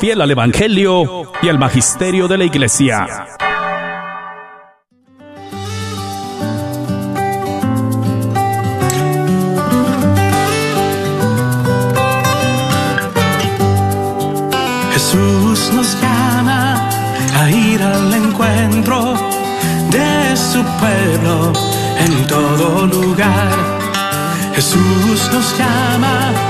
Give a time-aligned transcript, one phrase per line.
[0.00, 3.06] fiel al Evangelio y al Magisterio de la Iglesia.
[14.94, 16.88] Jesús nos llama
[17.36, 19.14] a ir al encuentro
[19.90, 21.52] de su pueblo
[21.98, 23.50] en todo lugar.
[24.54, 26.49] Jesús nos llama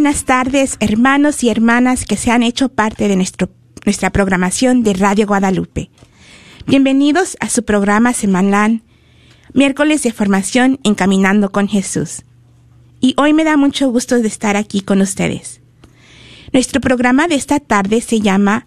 [0.00, 3.50] buenas tardes, hermanos y hermanas que se han hecho parte de nuestro,
[3.84, 5.90] nuestra programación de Radio Guadalupe.
[6.66, 8.80] Bienvenidos a su programa semanal,
[9.52, 12.22] miércoles de formación Encaminando con Jesús.
[13.02, 15.60] Y hoy me da mucho gusto de estar aquí con ustedes.
[16.54, 18.66] Nuestro programa de esta tarde se llama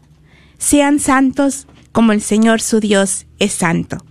[0.59, 4.05] Sean santos como el Señor su Dios es santo.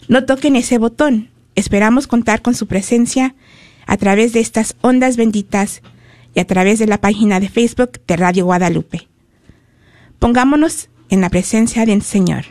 [0.07, 1.31] No toquen ese botón.
[1.55, 3.35] Esperamos contar con su presencia
[3.85, 5.83] a través de estas ondas benditas
[6.33, 9.07] y a través de la página de Facebook de Radio Guadalupe.
[10.17, 12.45] Pongámonos en la presencia del Señor.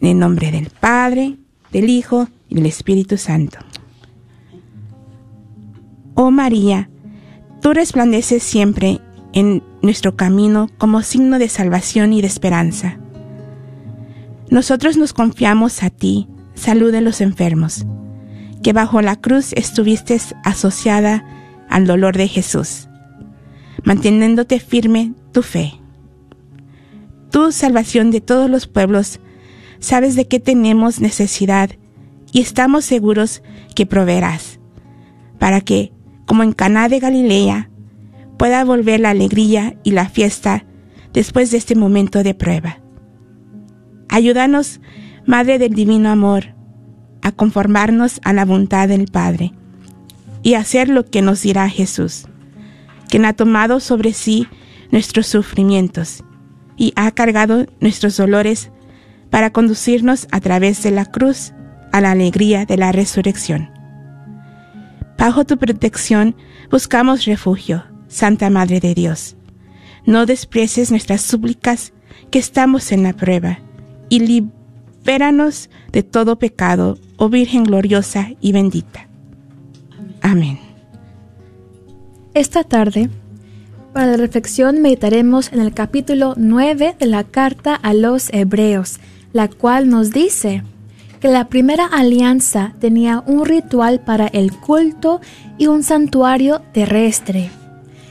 [0.00, 1.36] En el nombre del Padre,
[1.72, 3.58] del Hijo y del Espíritu Santo.
[6.14, 6.88] Oh María,
[7.60, 9.00] tú resplandeces siempre
[9.32, 12.98] en nuestro camino como signo de salvación y de esperanza.
[14.50, 17.84] Nosotros nos confiamos a ti, salud de los enfermos,
[18.62, 21.24] que bajo la cruz estuviste asociada
[21.68, 22.88] al dolor de Jesús,
[23.84, 25.74] manteniéndote firme tu fe.
[27.30, 29.20] Tú, salvación de todos los pueblos,
[29.80, 31.70] sabes de qué tenemos necesidad
[32.32, 33.42] y estamos seguros
[33.74, 34.60] que proveerás,
[35.38, 35.92] para que,
[36.26, 37.70] como en Caná de Galilea,
[38.38, 40.64] pueda volver la alegría y la fiesta
[41.12, 42.78] después de este momento de prueba.
[44.08, 44.80] Ayúdanos,
[45.26, 46.54] Madre del Divino Amor,
[47.22, 49.52] a conformarnos a la voluntad del Padre
[50.42, 52.26] y hacer lo que nos dirá Jesús,
[53.08, 54.46] quien ha tomado sobre sí
[54.90, 56.24] nuestros sufrimientos
[56.76, 58.70] y ha cargado nuestros dolores
[59.30, 61.52] para conducirnos a través de la cruz
[61.92, 63.70] a la alegría de la resurrección.
[65.16, 66.36] Bajo tu protección
[66.70, 69.36] buscamos refugio, Santa Madre de Dios.
[70.06, 71.92] No desprecies nuestras súplicas,
[72.30, 73.58] que estamos en la prueba,
[74.08, 79.08] y libéranos de todo pecado, oh Virgen gloriosa y bendita.
[80.20, 80.58] Amén.
[82.34, 83.10] Esta tarde,
[83.92, 89.00] para la reflexión, meditaremos en el capítulo 9 de la carta a los Hebreos,
[89.32, 90.62] la cual nos dice
[91.20, 95.20] que la primera alianza tenía un ritual para el culto
[95.58, 97.50] y un santuario terrestre.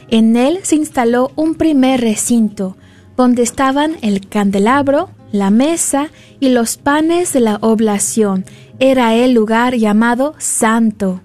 [0.10, 2.78] En él se instaló un primer recinto,
[3.16, 6.10] donde estaban el candelabro, la mesa
[6.40, 8.46] y los panes de la oblación.
[8.80, 11.22] Era el lugar llamado santo.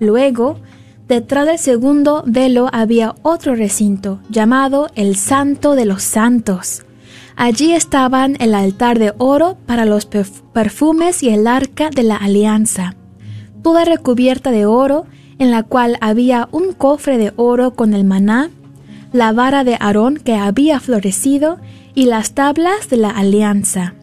[0.00, 0.58] Luego,
[1.08, 6.85] detrás del segundo velo había otro recinto, llamado el Santo de los Santos.
[7.36, 12.94] Allí estaban el altar de oro para los perfumes y el arca de la alianza,
[13.62, 15.04] toda recubierta de oro,
[15.38, 18.50] en la cual había un cofre de oro con el maná,
[19.12, 21.58] la vara de Aarón que había florecido
[21.94, 23.94] y las tablas de la alianza.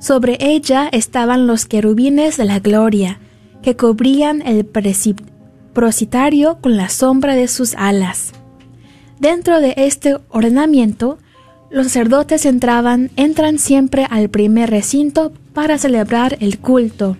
[0.00, 3.20] Sobre ella estaban los querubines de la gloria,
[3.62, 4.66] que cubrían el
[5.72, 8.32] prositario con la sombra de sus alas.
[9.20, 11.18] Dentro de este ordenamiento
[11.70, 17.16] los sacerdotes entraban, entran siempre al primer recinto para celebrar el culto.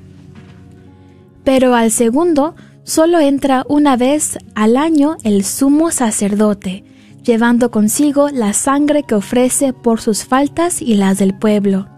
[1.44, 6.84] Pero al segundo solo entra una vez al año el sumo sacerdote,
[7.22, 11.88] llevando consigo la sangre que ofrece por sus faltas y las del pueblo.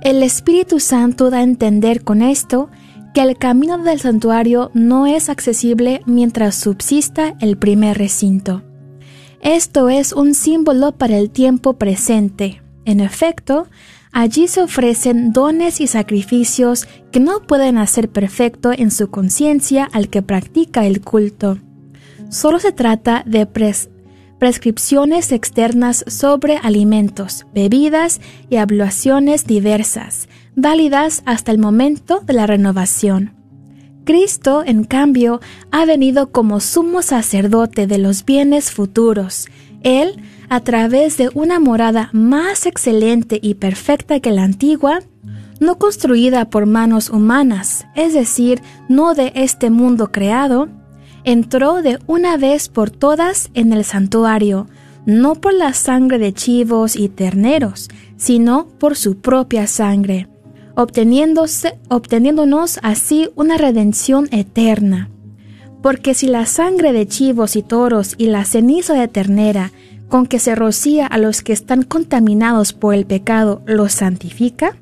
[0.00, 2.70] El Espíritu Santo da a entender con esto
[3.14, 8.62] que el camino del santuario no es accesible mientras subsista el primer recinto.
[9.40, 12.60] Esto es un símbolo para el tiempo presente.
[12.84, 13.68] En efecto,
[14.12, 20.08] allí se ofrecen dones y sacrificios que no pueden hacer perfecto en su conciencia al
[20.08, 21.58] que practica el culto.
[22.30, 23.46] Solo se trata de
[24.38, 28.20] prescripciones externas sobre alimentos, bebidas
[28.50, 33.37] y abluaciones diversas, válidas hasta el momento de la renovación.
[34.08, 39.48] Cristo, en cambio, ha venido como sumo sacerdote de los bienes futuros.
[39.82, 45.00] Él, a través de una morada más excelente y perfecta que la antigua,
[45.60, 50.70] no construida por manos humanas, es decir, no de este mundo creado,
[51.24, 54.68] entró de una vez por todas en el santuario,
[55.04, 60.28] no por la sangre de chivos y terneros, sino por su propia sangre
[60.78, 65.10] obteniéndonos así una redención eterna.
[65.82, 69.72] Porque si la sangre de chivos y toros y la ceniza de ternera
[70.08, 74.76] con que se rocía a los que están contaminados por el pecado los santifica,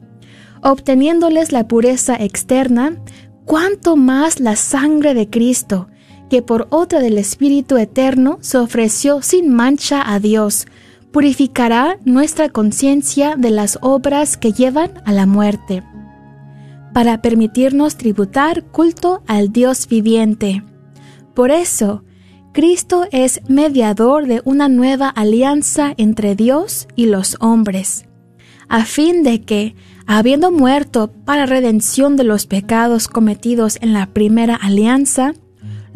[0.63, 2.99] obteniéndoles la pureza externa,
[3.47, 5.89] cuánto más la sangre de Cristo,
[6.29, 10.67] que por otra del Espíritu Eterno se ofreció sin mancha a Dios,
[11.17, 15.83] purificará nuestra conciencia de las obras que llevan a la muerte,
[16.93, 20.63] para permitirnos tributar culto al Dios viviente.
[21.33, 22.05] Por eso,
[22.53, 28.05] Cristo es mediador de una nueva alianza entre Dios y los hombres,
[28.69, 29.75] a fin de que,
[30.07, 35.33] habiendo muerto para redención de los pecados cometidos en la primera alianza,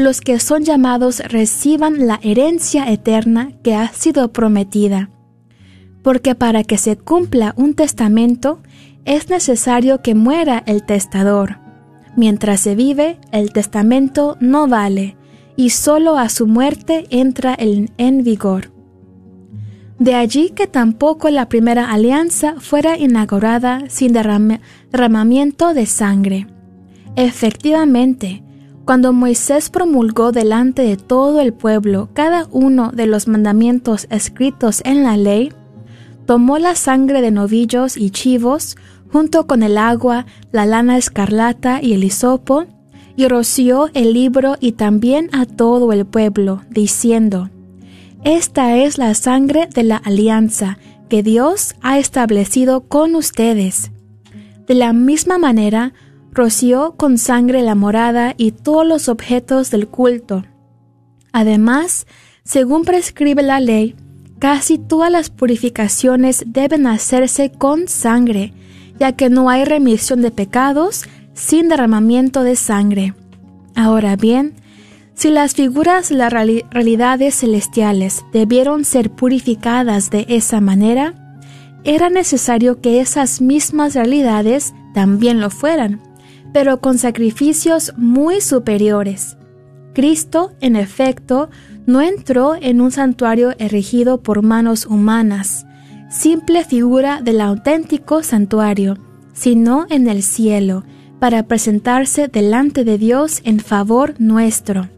[0.01, 5.11] los que son llamados reciban la herencia eterna que ha sido prometida.
[6.03, 8.61] Porque para que se cumpla un testamento
[9.05, 11.59] es necesario que muera el testador.
[12.17, 15.17] Mientras se vive, el testamento no vale,
[15.55, 18.73] y sólo a su muerte entra en vigor.
[19.99, 26.47] De allí que tampoco la primera alianza fuera inaugurada sin derramamiento de sangre.
[27.17, 28.43] Efectivamente,
[28.91, 35.05] cuando Moisés promulgó delante de todo el pueblo cada uno de los mandamientos escritos en
[35.05, 35.53] la ley,
[36.27, 38.77] tomó la sangre de novillos y chivos,
[39.13, 42.65] junto con el agua, la lana escarlata y el hisopo,
[43.15, 47.49] y roció el libro y también a todo el pueblo, diciendo,
[48.25, 50.79] Esta es la sangre de la alianza
[51.09, 53.93] que Dios ha establecido con ustedes.
[54.67, 55.93] De la misma manera,
[56.33, 60.45] roció con sangre la morada y todos los objetos del culto.
[61.33, 62.07] Además,
[62.45, 63.97] según prescribe la ley,
[64.39, 68.53] casi todas las purificaciones deben hacerse con sangre,
[68.99, 73.15] ya que no hay remisión de pecados sin derramamiento de sangre.
[73.75, 74.55] Ahora bien,
[75.15, 81.15] si las figuras de las realidades celestiales debieron ser purificadas de esa manera,
[81.85, 86.10] era necesario que esas mismas realidades también lo fueran
[86.53, 89.37] pero con sacrificios muy superiores.
[89.95, 91.51] Cristo, en efecto,
[91.87, 95.67] no entró en un santuario erigido por manos humanas,
[96.09, 98.99] simple figura del auténtico santuario,
[99.33, 100.85] sino en el cielo,
[101.19, 104.89] para presentarse delante de Dios en favor nuestro.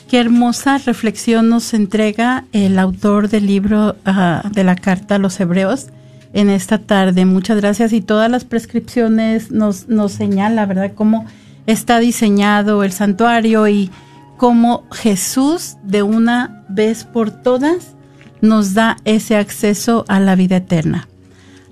[0.08, 5.40] Qué hermosa reflexión nos entrega el autor del libro ah, de la carta a los
[5.40, 5.88] hebreos
[6.32, 7.24] en esta tarde.
[7.24, 11.26] Muchas gracias y todas las prescripciones nos, nos señala, ¿verdad?, cómo
[11.66, 13.90] está diseñado el santuario y
[14.36, 17.96] cómo Jesús de una vez por todas
[18.40, 21.08] nos da ese acceso a la vida eterna.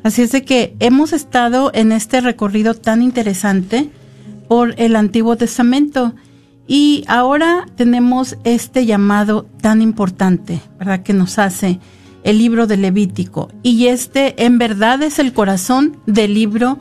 [0.02, 3.90] Así es de que hemos estado en este recorrido tan interesante
[4.48, 6.14] por el Antiguo Testamento.
[6.66, 11.02] Y ahora tenemos este llamado tan importante, ¿verdad?
[11.02, 11.80] Que nos hace
[12.22, 13.48] el libro de Levítico.
[13.62, 16.78] Y este en verdad es el corazón del libro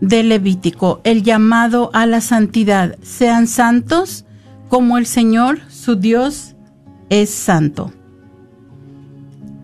[0.00, 2.98] de Levítico, el llamado a la santidad.
[3.02, 4.25] Sean santos
[4.68, 6.54] como el Señor, su Dios,
[7.08, 7.92] es santo.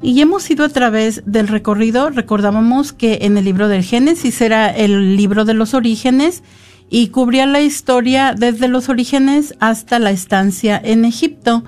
[0.01, 4.69] Y hemos ido a través del recorrido, recordábamos que en el libro del Génesis era
[4.69, 6.43] el libro de los orígenes,
[6.91, 11.65] y cubría la historia desde los orígenes hasta la estancia en Egipto.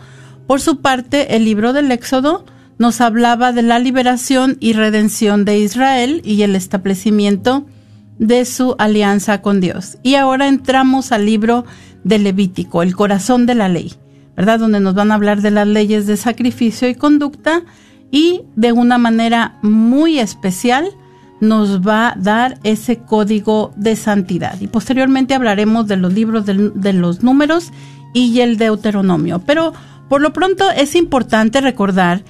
[0.47, 2.45] Por su parte, el libro del Éxodo
[2.77, 7.65] nos hablaba de la liberación y redención de Israel y el establecimiento
[8.19, 9.97] de su alianza con Dios.
[10.03, 11.65] Y ahora entramos al libro
[12.05, 13.95] de Levítico, el corazón de la ley,
[14.37, 14.61] ¿verdad?
[14.61, 17.63] Donde nos van a hablar de las leyes de sacrificio y conducta
[18.11, 20.89] y de una manera muy especial
[21.41, 24.61] nos va a dar ese código de santidad.
[24.61, 27.73] Y posteriormente hablaremos de los libros de, los números
[28.13, 29.41] y el Deuteronomio.
[29.41, 29.73] Pero
[30.09, 32.23] por lo pronto es importante recordar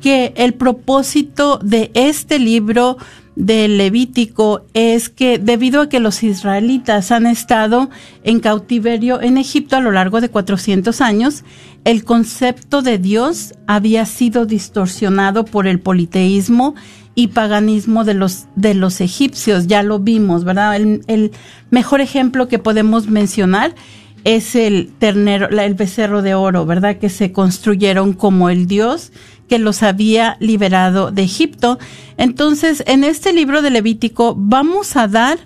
[0.00, 2.98] que el propósito de este libro
[3.38, 7.88] del Levítico es que debido a que los israelitas han estado
[8.24, 11.44] en cautiverio en Egipto a lo largo de 400 años,
[11.84, 16.74] el concepto de Dios había sido distorsionado por el politeísmo
[17.14, 20.74] y paganismo de los, de los egipcios, ya lo vimos, ¿verdad?
[20.74, 21.30] El,
[21.70, 23.76] mejor ejemplo que podemos mencionar
[24.24, 26.96] es el ternero, el becerro de oro, ¿verdad?
[26.96, 29.12] Que se construyeron como el dios
[29.48, 31.78] que los había liberado de Egipto.
[32.16, 35.38] Entonces, en este libro de Levítico vamos a dar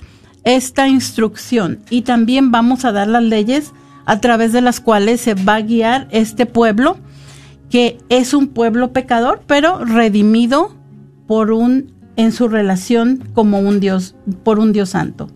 [0.45, 3.73] esta instrucción y también vamos a dar las leyes
[4.05, 6.99] a través de las cuales se va a guiar este pueblo,
[7.71, 10.75] que es un pueblo pecador, pero redimido
[11.27, 15.31] por un en su relación como un Dios, por un Dios santo.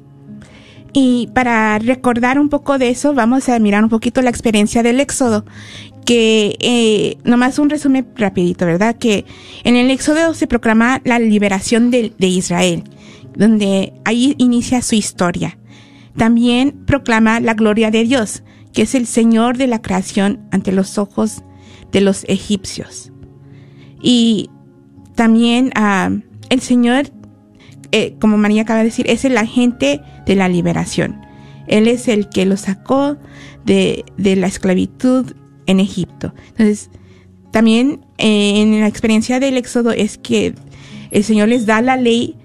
[0.99, 4.99] Y para recordar un poco de eso, vamos a mirar un poquito la experiencia del
[4.99, 5.45] Éxodo,
[6.07, 8.97] que eh, nomás un resumen rapidito, ¿verdad?
[8.97, 9.27] Que
[9.65, 12.85] en el Éxodo se proclama la liberación de, Israel,
[13.37, 15.59] donde ahí inicia su historia.
[16.17, 20.97] También proclama la gloria de Dios, que es el Señor de la creación ante los
[20.97, 21.43] ojos
[21.93, 23.13] de los egipcios.
[24.01, 24.49] Y
[25.15, 26.09] también ah,
[26.49, 27.11] el Señor,
[27.93, 31.21] eh, como María acaba de decir, es el agente de la liberación.
[31.67, 33.17] Él es el que lo sacó
[33.65, 35.33] de, la esclavitud
[35.67, 36.33] en Egipto.
[36.51, 36.91] Entonces,
[37.51, 40.55] también eh, en la experiencia del Éxodo es que
[41.11, 42.37] el Señor les da la ley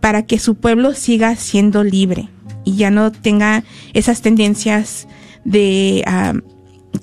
[0.00, 2.28] para que su pueblo siga siendo libre
[2.64, 5.08] y ya no tenga esas tendencias
[5.44, 6.34] de ah,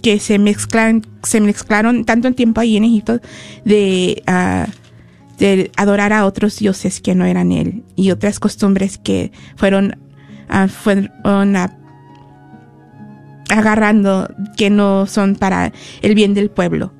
[0.02, 3.20] que se mezclan, se mezclaron tanto en tiempo ahí en Egipto
[3.66, 4.70] de uh,
[5.38, 9.98] de adorar a otros dioses que no eran él y otras costumbres que fueron,
[10.50, 11.78] ah, fueron ah,
[13.50, 16.94] agarrando que no son para el bien del pueblo.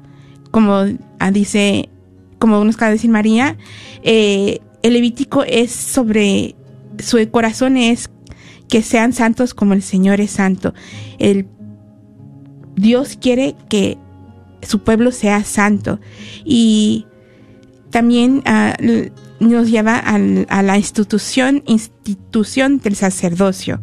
[0.52, 0.86] Como
[1.20, 1.90] ah, dice,
[2.40, 3.58] como nos acaba de decir María,
[4.04, 6.56] eh, el Levítico es sobre,
[7.00, 8.10] su corazón es
[8.68, 10.74] que sean santos como el Señor es santo.
[11.20, 11.48] El
[12.76, 13.98] Dios quiere que
[14.62, 16.00] su pueblo sea santo
[16.44, 17.06] y
[17.94, 18.76] también ah,
[19.40, 23.82] nos lleva a la institución, institución del sacerdocio,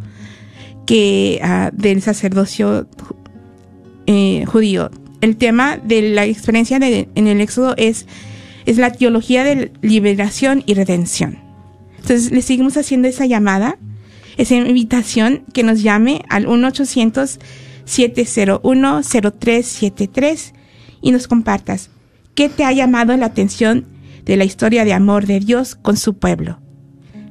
[0.84, 2.88] que ah, del sacerdocio
[4.06, 4.90] eh, judío.
[5.20, 8.06] El tema de la experiencia en el Éxodo es,
[8.66, 11.38] es la teología de liberación y redención.
[11.98, 13.78] Entonces le seguimos haciendo esa llamada,
[14.38, 17.38] esa invitación que nos llame al 1 800
[17.84, 20.54] 701 0373
[21.00, 21.90] y nos compartas
[22.34, 23.99] qué te ha llamado la atención
[24.30, 26.60] de la historia de amor de Dios con su pueblo.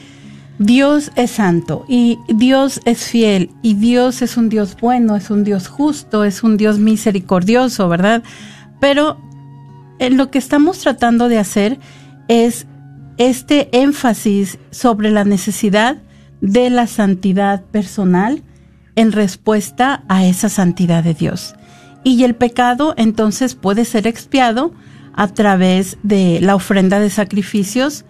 [0.58, 5.44] Dios es santo y Dios es fiel y Dios es un Dios bueno, es un
[5.44, 8.24] Dios justo, es un Dios misericordioso, ¿verdad?
[8.80, 9.20] Pero
[10.00, 11.78] en lo que estamos tratando de hacer
[12.26, 12.66] es
[13.18, 15.98] este énfasis sobre la necesidad
[16.42, 18.42] de la santidad personal
[18.94, 21.54] en respuesta a esa santidad de Dios.
[22.04, 24.74] Y el pecado entonces puede ser expiado
[25.14, 28.04] a través de la ofrenda de sacrificios.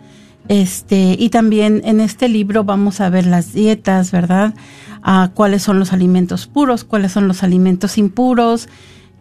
[0.49, 4.55] Este, y también en este libro vamos a ver las dietas, ¿verdad?
[5.03, 8.69] a cuáles son los alimentos puros, cuáles son los alimentos impuros,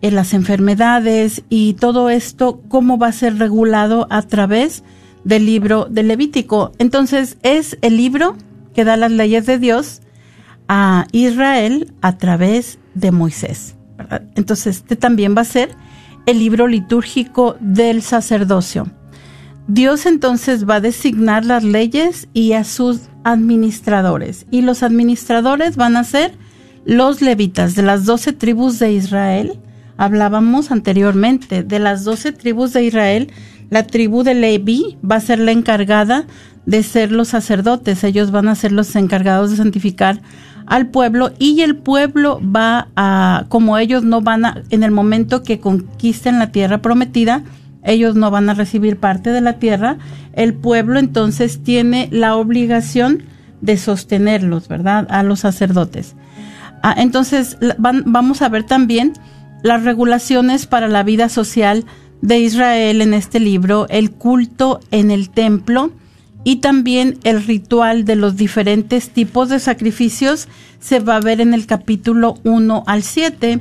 [0.02, 4.84] en las enfermedades y todo esto, cómo va a ser regulado a través
[5.24, 6.72] del libro de Levítico.
[6.80, 8.36] Entonces, es el libro
[8.74, 10.02] que da las leyes de Dios
[10.68, 13.76] a Israel a través de Moisés.
[14.36, 15.76] Entonces, este también va a ser
[16.26, 18.88] el libro litúrgico del sacerdocio.
[19.68, 24.46] Dios entonces va a designar las leyes y a sus administradores.
[24.52, 26.34] Y los administradores van a ser
[26.84, 29.60] los levitas de las doce tribus de Israel.
[29.98, 33.32] Hablábamos anteriormente de las doce tribus de Israel.
[33.72, 36.26] La tribu de Levi va a ser la encargada
[36.66, 38.04] de ser los sacerdotes.
[38.04, 40.22] Ellos van a ser los encargados de santificar
[40.66, 45.42] al pueblo y el pueblo va a, como ellos no van a, en el momento
[45.42, 47.44] que conquisten la tierra prometida,
[47.84, 49.98] ellos no van a recibir parte de la tierra,
[50.34, 53.24] el pueblo entonces tiene la obligación
[53.62, 55.08] de sostenerlos, ¿verdad?
[55.10, 56.16] A los sacerdotes.
[56.84, 59.14] Ah, entonces vamos a ver también
[59.64, 61.86] las regulaciones para la vida social
[62.22, 65.92] de Israel en este libro, el culto en el templo,
[66.44, 70.48] y también el ritual de los diferentes tipos de sacrificios
[70.80, 73.60] se va a ver en el capítulo 1 al 7.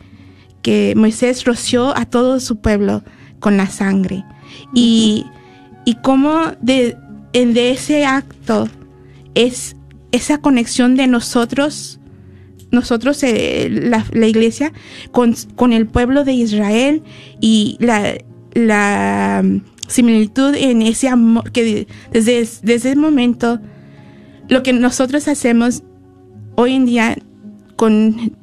[0.61, 3.03] que Moisés roció a todo su pueblo
[3.39, 4.23] con la sangre.
[4.73, 5.25] Y,
[5.85, 6.95] y cómo de,
[7.33, 8.69] de ese acto
[9.33, 9.75] es
[10.11, 11.99] esa conexión de nosotros
[12.71, 14.73] nosotros, eh, la, iglesia,
[15.11, 17.03] con el pueblo de Israel
[17.39, 18.17] y la,
[18.55, 23.59] la mm, similitud en ese amor que de- desde, desde ese momento,
[24.49, 25.83] lo que nosotros hacemos
[26.55, 27.15] hoy en día
[27.75, 28.35] con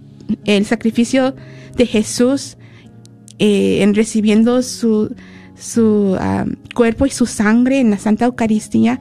[0.44, 1.34] el sacrificio
[1.76, 2.56] de Jesús
[3.38, 5.14] eh, en recibiendo su,
[5.58, 6.16] su
[6.74, 9.00] cuerpo y su sangre en la Santa Eucaristía,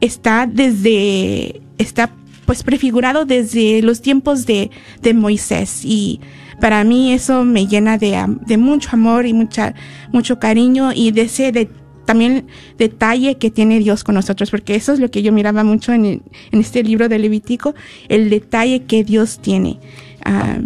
[0.00, 2.14] está desde, está
[2.46, 4.70] pues prefigurado desde los tiempos de,
[5.02, 5.84] de Moisés.
[5.84, 6.20] Y
[6.60, 9.74] para mí eso me llena de, mucho amor y mucha,
[10.12, 11.68] mucho cariño y de ese de-
[12.06, 12.46] también
[12.78, 16.22] detalle que tiene Dios con nosotros, porque eso es lo que yo miraba mucho en,
[16.52, 17.74] este libro de Levítico,
[18.08, 19.78] el detalle que Dios tiene
[20.24, 20.60] ah,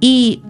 [0.00, 0.42] Y,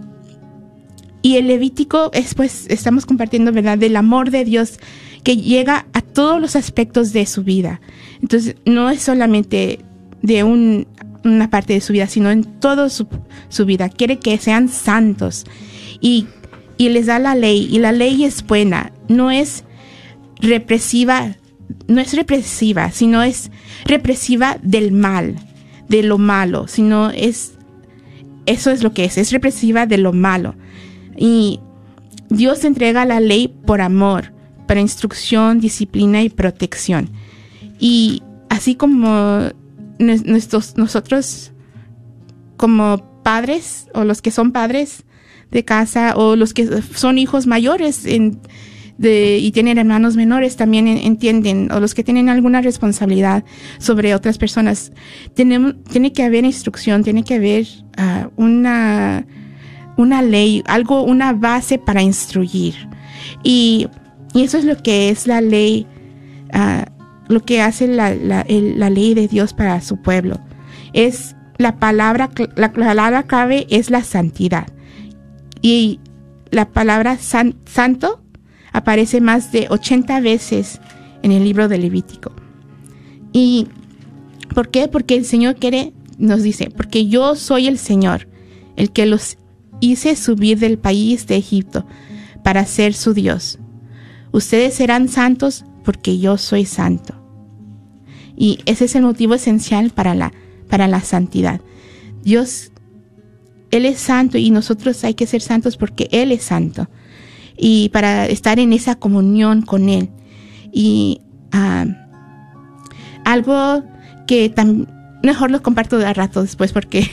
[1.21, 4.79] y el Levítico es pues, estamos compartiendo, ¿verdad?, del amor de Dios
[5.23, 7.81] que llega a todos los aspectos de su vida.
[8.21, 9.79] Entonces, no es solamente
[10.21, 10.87] de un-
[11.23, 13.07] una parte de su vida, sino en toda su,
[13.49, 13.89] su vida.
[13.89, 15.45] Quiere que sean santos.
[15.99, 16.25] Y,
[16.77, 17.67] y les da la ley.
[17.71, 18.91] Y la ley es buena.
[19.11, 19.63] No es
[20.39, 21.35] represiva.
[21.87, 23.49] No es represiva, sino es
[23.85, 25.35] represiva del mal,
[25.87, 27.53] de lo malo, sino es
[28.45, 30.55] eso es lo que es, es represiva de lo malo.
[31.15, 31.59] Y
[32.29, 34.33] Dios entrega la ley por amor,
[34.67, 37.09] para instrucción, disciplina y protección.
[37.79, 39.49] Y así como
[39.99, 41.51] nues- nuestros, nosotros
[42.57, 45.03] como padres o los que son padres
[45.51, 48.39] de casa o los que son hijos mayores en-
[49.09, 53.43] y tienen hermanos menores también en- entienden o los que tienen alguna responsabilidad
[53.79, 54.91] sobre otras personas.
[55.33, 59.25] Tenemos, tiene que haber instrucción, tiene que haber ah, una,
[59.97, 62.75] una ley, algo, una base para instruir.
[63.43, 63.87] Y,
[64.33, 65.87] y eso es lo que es la ley,
[66.53, 66.85] ah,
[67.27, 68.43] lo que hace la, la-
[68.89, 70.39] ley de Dios para su pueblo.
[70.93, 74.67] Es la palabra, la palabra clave es la santidad.
[75.61, 75.99] Y
[76.49, 78.20] la palabra san- santo
[78.71, 80.79] aparece más de 80 veces
[81.23, 82.31] en el libro de Levítico.
[83.33, 83.67] ¿Y
[84.53, 84.87] por qué?
[84.87, 88.27] Porque el Señor quiere, nos dice, porque yo soy el Señor,
[88.75, 89.37] el que los
[89.79, 91.85] hice subir del país de Egipto
[92.43, 93.59] para ser su Dios.
[94.31, 97.15] Ustedes serán santos porque yo soy santo.
[98.35, 100.33] Y ese es el motivo esencial para la,
[100.69, 101.61] para la santidad.
[102.23, 102.71] Dios,
[103.71, 106.87] Él es santo y nosotros hay que ser santos porque Él es santo.
[107.57, 110.09] Y para estar en esa comunión con Él.
[110.71, 111.85] Y ah,
[113.25, 113.83] algo
[114.27, 114.87] que tam-
[115.23, 117.07] mejor lo comparto de a rato después porque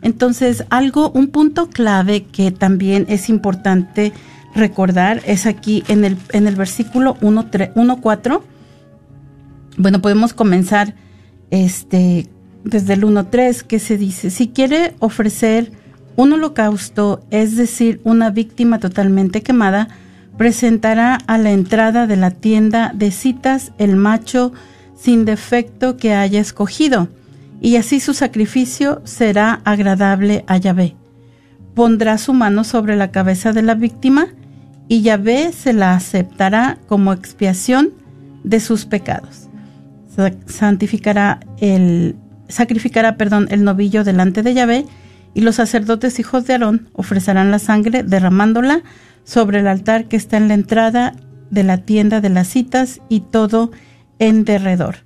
[0.00, 4.12] Entonces, algo, un punto clave que también es importante
[4.54, 8.40] recordar es aquí en el, en el versículo 1.4.
[9.76, 10.94] Bueno, podemos comenzar
[11.50, 12.28] este,
[12.64, 15.72] desde el 1.3 que se dice, si quiere ofrecer
[16.16, 19.88] un holocausto, es decir, una víctima totalmente quemada,
[20.38, 24.52] presentará a la entrada de la tienda de citas el macho
[24.96, 27.08] sin defecto que haya escogido,
[27.60, 30.96] y así su sacrificio será agradable a Yahvé.
[31.74, 34.28] Pondrá su mano sobre la cabeza de la víctima,
[34.88, 37.92] y Yahvé se la aceptará como expiación
[38.42, 39.48] de sus pecados.
[40.46, 42.16] Santificará el,
[42.48, 44.86] sacrificará, perdón, el novillo delante de Yahvé,
[45.34, 48.82] y los sacerdotes hijos de Aarón ofrecerán la sangre derramándola
[49.24, 51.14] sobre el altar que está en la entrada
[51.50, 53.72] de la tienda de las citas y todo
[54.20, 54.96] en derredor.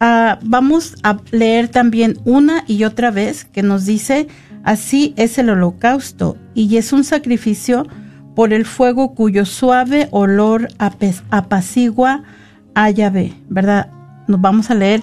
[0.00, 4.26] Ah, vamos a leer también una y otra vez que nos dice,
[4.64, 7.86] así es el holocausto y es un sacrificio
[8.36, 10.68] por el fuego cuyo suave olor
[11.30, 12.22] apacigua
[12.74, 13.88] a Yahvé, ¿verdad?
[14.28, 15.00] Nos vamos a leer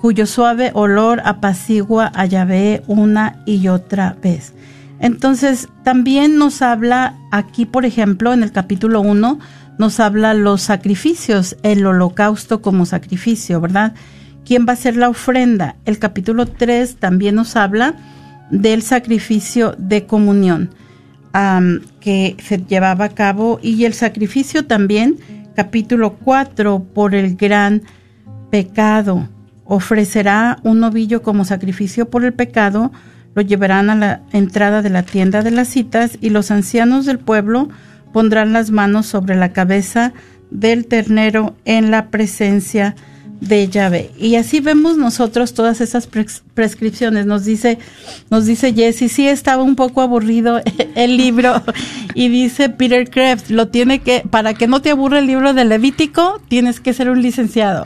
[0.00, 4.54] cuyo suave olor apacigua a Yahvé una y otra vez.
[5.00, 9.40] Entonces, también nos habla aquí, por ejemplo, en el capítulo 1,
[9.76, 13.94] nos habla los sacrificios, el holocausto como sacrificio, ¿verdad?
[14.44, 15.74] ¿Quién va a ser la ofrenda?
[15.84, 17.96] El capítulo 3 también nos habla
[18.52, 20.70] del sacrificio de comunión
[22.00, 25.16] que se llevaba a cabo y el sacrificio también,
[25.54, 27.82] capítulo 4, por el gran
[28.50, 29.28] pecado.
[29.64, 32.92] Ofrecerá un novillo como sacrificio por el pecado,
[33.34, 37.18] lo llevarán a la entrada de la tienda de las citas y los ancianos del
[37.18, 37.68] pueblo
[38.12, 40.12] pondrán las manos sobre la cabeza
[40.50, 43.07] del ternero en la presencia de
[43.40, 44.10] Yahvé.
[44.18, 46.08] Y así vemos nosotros todas esas
[46.54, 47.26] prescripciones.
[47.26, 47.78] Nos dice,
[48.30, 50.60] nos dice Jesse, sí estaba un poco aburrido
[50.94, 51.62] el libro.
[52.14, 55.64] Y dice Peter Kraft, lo tiene que, para que no te aburra el libro de
[55.64, 57.84] Levítico, tienes que ser un licenciado.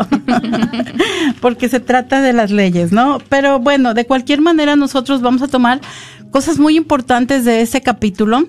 [1.41, 3.19] Porque se trata de las leyes, ¿no?
[3.29, 5.81] Pero bueno, de cualquier manera nosotros vamos a tomar
[6.31, 8.49] cosas muy importantes de ese capítulo.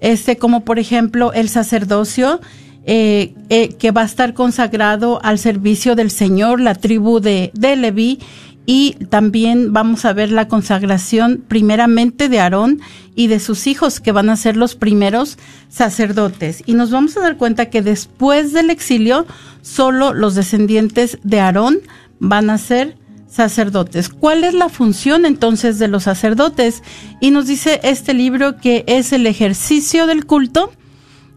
[0.00, 2.40] Este, como por ejemplo el sacerdocio,
[2.86, 7.76] eh, eh, que va a estar consagrado al servicio del Señor, la tribu de, de
[7.76, 8.18] Leví,
[8.66, 12.80] y también vamos a ver la consagración primeramente de Aarón
[13.14, 16.62] y de sus hijos que van a ser los primeros sacerdotes.
[16.66, 19.26] Y nos vamos a dar cuenta que después del exilio,
[19.60, 21.80] solo los descendientes de Aarón
[22.20, 22.96] van a ser
[23.28, 24.08] sacerdotes.
[24.08, 26.82] ¿Cuál es la función entonces de los sacerdotes?
[27.20, 30.70] Y nos dice este libro que es el ejercicio del culto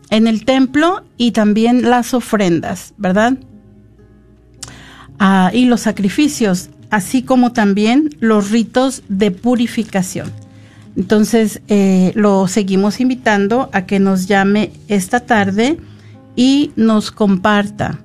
[0.10, 3.38] en el templo y también las ofrendas, ¿verdad?
[5.20, 10.32] Ah, y los sacrificios, así como también los ritos de purificación.
[10.96, 15.78] Entonces, eh, lo seguimos invitando a que nos llame esta tarde
[16.36, 18.00] y nos comparta.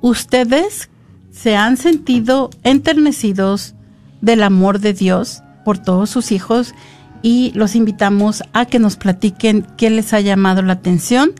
[0.00, 0.88] ¿Ustedes
[1.32, 3.74] se han sentido enternecidos
[4.20, 6.74] del amor de Dios por todos sus hijos?
[7.22, 11.32] Y los invitamos a que nos platiquen qué les ha llamado la atención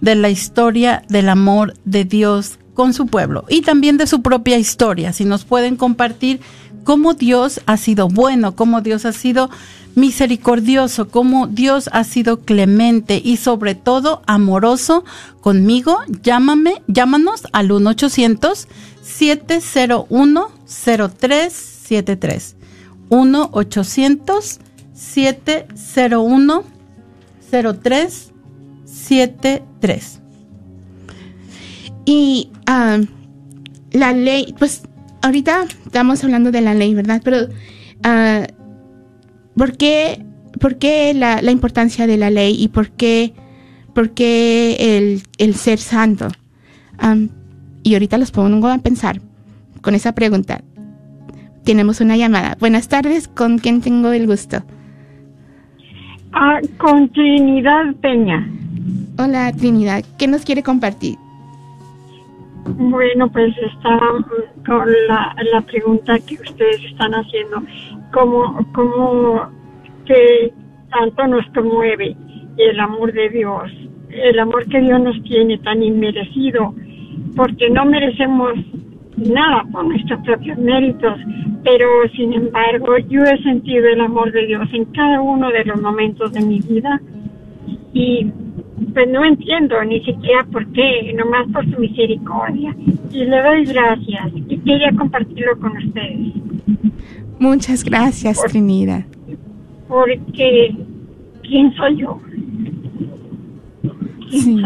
[0.00, 4.58] de la historia del amor de Dios con su pueblo y también de su propia
[4.58, 5.12] historia.
[5.12, 6.40] Si nos pueden compartir
[6.84, 9.50] cómo Dios ha sido bueno, cómo Dios ha sido
[9.96, 15.04] misericordioso, cómo Dios ha sido clemente y sobre todo amoroso
[15.40, 18.68] conmigo, llámame, llámanos al 1 800
[19.02, 22.56] 701 0373.
[23.08, 24.60] 1 800
[24.96, 26.64] 701
[27.50, 30.20] 0373.
[32.04, 32.98] Y ah,
[33.92, 34.82] la ley, pues
[35.22, 37.20] ahorita estamos hablando de la ley, ¿verdad?
[37.22, 38.46] Pero, uh,
[39.56, 40.24] ¿por qué,
[40.60, 43.34] por qué la, la, importancia de la ley y por qué,
[43.94, 46.28] por qué el, el, ser santo?
[47.02, 47.28] Um,
[47.82, 49.20] y ahorita los pongo a pensar
[49.82, 50.62] con esa pregunta.
[51.64, 52.56] Tenemos una llamada.
[52.60, 54.64] Buenas tardes, ¿con quién tengo el gusto?
[56.38, 58.46] Ah, con Trinidad Peña.
[59.18, 61.16] Hola Trinidad, ¿qué nos quiere compartir?
[62.76, 63.98] Bueno, pues está
[64.66, 67.62] con la, la pregunta que ustedes están haciendo,
[68.12, 69.48] ¿cómo, cómo
[70.04, 70.52] que
[70.90, 72.14] tanto nos conmueve
[72.58, 73.72] el amor de Dios,
[74.10, 76.74] el amor que Dios nos tiene tan inmerecido,
[77.34, 78.52] porque no merecemos
[79.16, 81.18] nada por nuestros propios méritos,
[81.64, 85.80] pero sin embargo yo he sentido el amor de Dios en cada uno de los
[85.80, 87.00] momentos de mi vida
[87.92, 88.30] y
[88.92, 92.76] pues no entiendo ni siquiera por qué, nomás por su misericordia.
[93.10, 96.34] Y le doy gracias y quería compartirlo con ustedes.
[97.38, 99.04] Muchas gracias, Trinidad.
[99.88, 100.74] Porque,
[101.42, 102.20] ¿quién soy yo?
[104.30, 104.62] sí.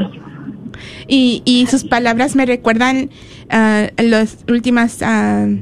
[1.07, 3.11] Y, y sus palabras me recuerdan
[3.53, 5.59] uh, las últimas uh,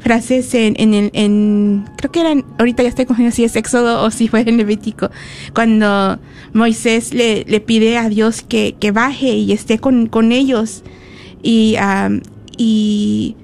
[0.00, 4.02] frases en, en, el, en creo que eran, ahorita ya estoy confundiendo si es Éxodo
[4.02, 5.10] o si fue en Levítico,
[5.54, 6.18] cuando
[6.52, 10.82] Moisés le, le pide a Dios que, que baje y esté con, con ellos
[11.42, 12.20] y, um,
[12.56, 13.36] y,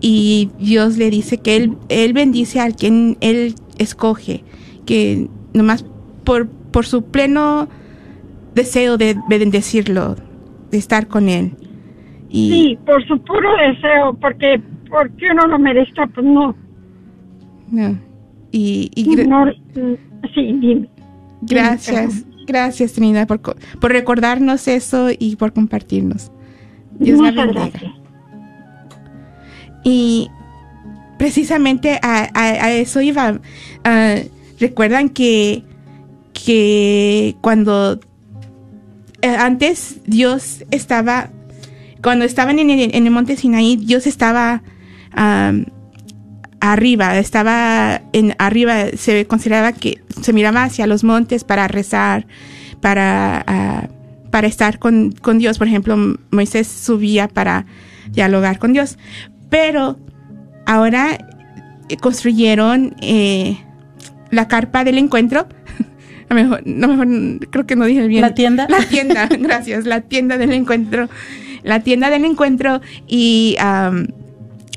[0.00, 4.42] y Dios le dice que él, él bendice a quien él escoge,
[4.86, 5.84] que nomás
[6.24, 7.68] por, por su pleno
[8.54, 10.16] deseo de bendecirlo,
[10.70, 11.52] de estar con él.
[12.32, 16.54] Y, Sí, por su puro deseo, porque porque uno lo merezca, pues no.
[17.70, 17.98] no.
[18.52, 19.44] y, y no
[20.34, 20.88] sí, dime.
[21.42, 26.30] gracias, gracias Trinidad por, por recordarnos eso y por compartirnos.
[26.98, 27.68] Dios la Muchas bendiga.
[27.70, 27.92] gracias.
[29.84, 30.28] Y
[31.18, 33.40] precisamente a, a- a eso iba.
[33.84, 34.16] Ah,
[34.58, 35.62] Recuerdan que,
[36.34, 37.98] que cuando
[39.22, 41.30] eh, antes Dios estaba,
[42.02, 44.62] cuando estaban en el, en el monte Sinaí, Dios estaba
[46.60, 52.26] arriba, estaba en arriba, se consideraba que se miraba hacia los montes para rezar,
[52.80, 53.88] para, ah,
[54.30, 55.58] para estar con, con Dios.
[55.58, 55.96] Por ejemplo,
[56.30, 57.66] Moisés subía para
[58.12, 58.98] dialogar con Dios.
[59.48, 59.98] Pero
[60.66, 61.18] ahora
[61.88, 63.58] eh, construyeron eh,
[64.30, 65.48] la carpa del encuentro.
[66.28, 68.22] A lo mejor, no, mejor, creo que no dije bien.
[68.22, 68.66] ¿La tienda?
[68.68, 71.08] La tienda, gracias, la tienda del encuentro.
[71.62, 73.56] La tienda del encuentro y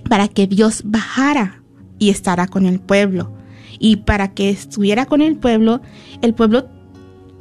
[0.10, 1.63] para que Dios bajara
[2.00, 3.34] y estará con el pueblo.
[3.80, 5.82] Y para que estuviera con el pueblo,
[6.22, 6.69] el pueblo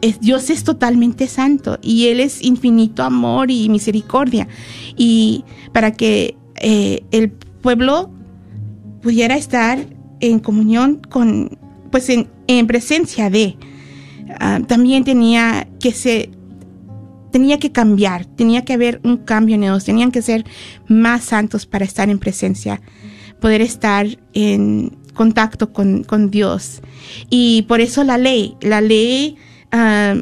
[0.01, 4.49] es, Dios es totalmente santo y Él es infinito amor y misericordia.
[4.97, 8.11] Y para que eh, el pueblo
[9.03, 9.79] pudiera estar
[10.21, 11.59] en comunión con,
[11.91, 13.57] pues en, en presencia de,
[14.41, 16.31] ah, también tenía que ser,
[17.33, 20.45] tenía que cambiar, tenía que haber un cambio en ellos, tenían que ser
[20.87, 22.81] más santos para estar en presencia,
[23.41, 26.83] poder estar en contacto con, Dios.
[27.29, 29.37] Y por eso la ley, la ley
[29.73, 30.15] ah,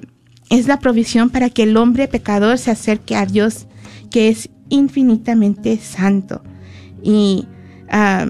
[0.48, 3.66] es la provisión para que el hombre pecador se acerque a Dios,
[4.10, 6.42] que es infinitamente santo.
[7.02, 7.46] Y
[7.90, 8.28] ah,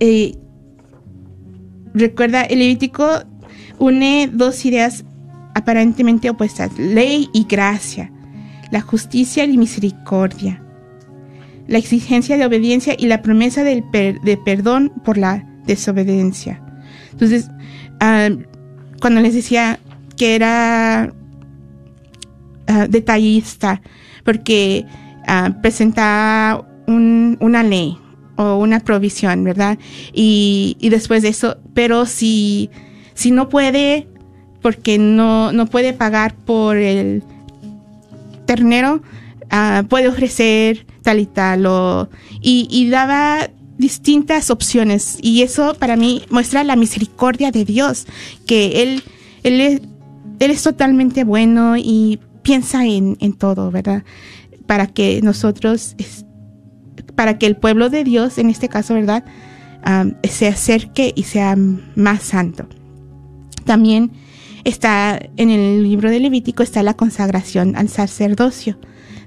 [0.00, 0.36] eh,
[1.94, 3.06] recuerda, el Levítico
[3.78, 5.04] une dos ideas
[5.54, 8.10] aparentemente opuestas, ley y gracia,
[8.70, 10.62] la justicia y misericordia,
[11.66, 16.60] la exigencia de obediencia y la promesa del de perdón por la desobediencia.
[17.12, 17.48] Entonces,
[18.00, 18.28] ah,
[19.00, 19.78] cuando les decía
[20.16, 21.12] que era
[22.66, 23.80] ah, detallista,
[24.24, 24.84] porque
[25.26, 27.96] ah, presentaba un- una ley
[28.36, 29.78] o una provisión, ¿verdad?
[30.12, 32.68] Y, y después de eso, pero si,
[33.14, 34.08] si no puede,
[34.64, 37.22] porque no, no puede pagar por el
[38.46, 39.02] ternero,
[39.50, 42.08] ah, puede ofrecer tal y tal, o,
[42.40, 48.06] y, daba distintas opciones, y eso para mí muestra la misericordia de Dios,
[48.46, 49.02] que Él,
[49.42, 49.82] él, es,
[50.40, 54.02] él es totalmente bueno y piensa en, en todo, ¿verdad?
[54.66, 55.94] Para que nosotros,
[57.14, 59.26] para que el pueblo de Dios, en este caso, ¿verdad?
[59.82, 61.54] Ah, se acerque y sea
[61.96, 62.66] más santo.
[63.66, 64.23] También
[64.64, 68.78] está en el libro de Levítico está la consagración al sacerdocio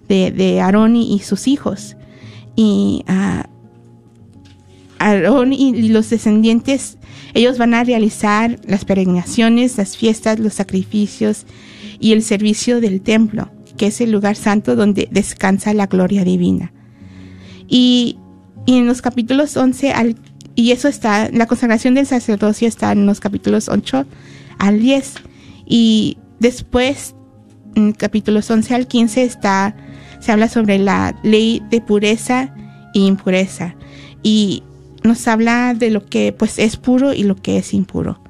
[0.07, 1.95] de, de Aarón y, sus hijos.
[2.55, 3.47] Y ah,
[4.99, 6.97] Aarón y, y los descendientes,
[7.33, 11.45] ellos van a realizar las peregrinaciones, las fiestas, los sacrificios
[11.99, 16.73] y el servicio del templo, que es el lugar santo donde descansa la gloria divina.
[17.67, 18.17] Y,
[18.65, 20.15] y en los capítulos 11 al,
[20.55, 24.05] y eso está, la consagración del sacerdocio está en los capítulos 8
[24.57, 25.13] al 10.
[25.67, 27.15] Y después,
[27.75, 29.75] en capítulos 11 al 15 está,
[30.19, 32.53] se habla sobre la ley de pureza
[32.93, 33.75] e impureza.
[34.23, 34.63] Y
[35.03, 38.21] nos habla de lo que pues es puro y lo que es impuro.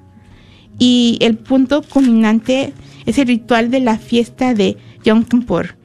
[0.79, 2.73] Y el punto culminante
[3.05, 5.75] es el ritual de la fiesta de Yom Kippur,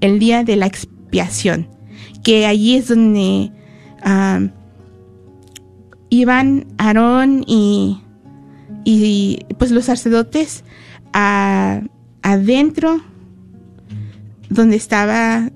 [0.00, 1.68] el día de la expiación,
[2.24, 3.52] que allí es donde
[6.10, 7.98] iban Aarón y,
[8.84, 10.64] y pues los sacerdotes
[11.12, 13.00] adentro
[14.50, 15.50] donde estaba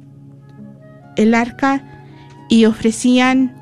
[1.17, 1.85] el arca
[2.49, 3.55] y ofrecían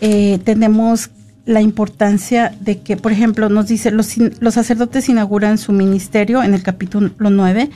[0.00, 1.10] Eh, tenemos
[1.44, 4.14] la importancia de que, por ejemplo, nos dice, los,
[4.54, 7.70] sacerdotes inauguran su ministerio en el capítulo 9,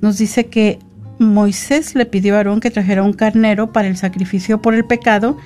[0.00, 0.78] nos dice que
[1.18, 5.36] Moisés le pidió a Aarón que trajera un carnero para el sacrificio por el pecado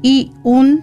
[0.00, 0.82] y un,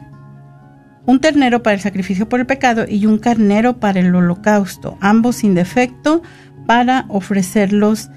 [1.06, 5.38] un ternero para el sacrificio por el pecado y un carnero para el holocausto, ambos
[5.38, 6.22] sin defecto,
[6.66, 8.10] para ofrecerlos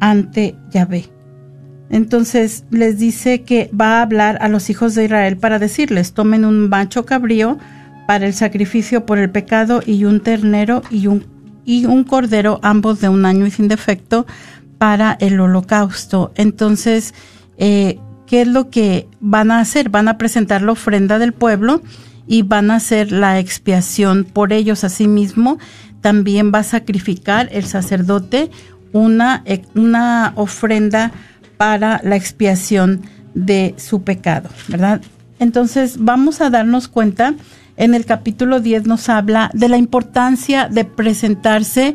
[0.00, 1.17] ante Yahvé.
[1.90, 6.44] Entonces les dice que va a hablar a los hijos de Israel para decirles, tomen
[6.44, 7.58] un macho cabrío
[8.06, 11.26] para el sacrificio por el pecado y un ternero y un,
[11.64, 14.26] y un cordero, ambos de un año y sin defecto,
[14.78, 16.32] para el holocausto.
[16.36, 17.14] Entonces,
[17.56, 19.88] eh, ¿qué es lo que van a hacer?
[19.88, 21.82] Van a presentar la ofrenda del pueblo
[22.26, 24.84] y van a hacer la expiación por ellos.
[24.84, 25.58] Asimismo,
[26.00, 28.50] también va a sacrificar el sacerdote
[28.92, 31.12] una, una ofrenda
[31.58, 33.02] para la expiación
[33.34, 35.02] de su pecado, ¿verdad?
[35.38, 37.34] Entonces vamos a darnos cuenta,
[37.76, 41.94] en el capítulo 10 nos habla de la importancia de presentarse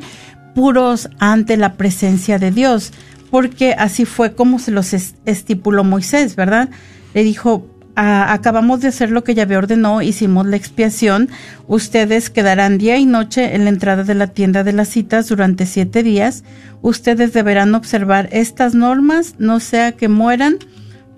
[0.53, 2.93] puros ante la presencia de Dios,
[3.31, 6.69] porque así fue como se los estipuló Moisés, ¿verdad?
[7.13, 11.29] Le dijo, acabamos de hacer lo que Yahvé ordenó, hicimos la expiación,
[11.67, 15.65] ustedes quedarán día y noche en la entrada de la tienda de las citas durante
[15.65, 16.43] siete días,
[16.81, 20.57] ustedes deberán observar estas normas, no sea que mueran,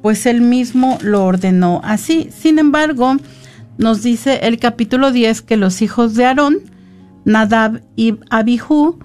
[0.02, 2.30] pues él mismo lo ordenó así.
[2.38, 3.16] Sin embargo,
[3.78, 6.58] nos dice el capítulo 10 que los hijos de Aarón,
[7.24, 9.00] Nadab y Abihu,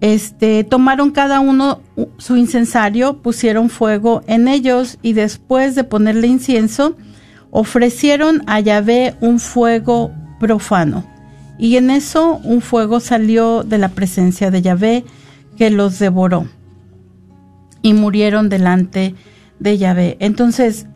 [0.00, 1.80] este, tomaron cada uno
[2.18, 6.96] su incensario, pusieron fuego en ellos y después de ponerle incienso,
[7.54, 11.04] ofrecieron a Yahvé un fuego profano.
[11.56, 15.04] Y en eso un fuego salió de la presencia de Yahvé
[15.56, 16.48] que los devoró.
[17.80, 19.14] Y murieron delante
[19.60, 20.16] de Yahvé.
[20.18, 20.88] Entonces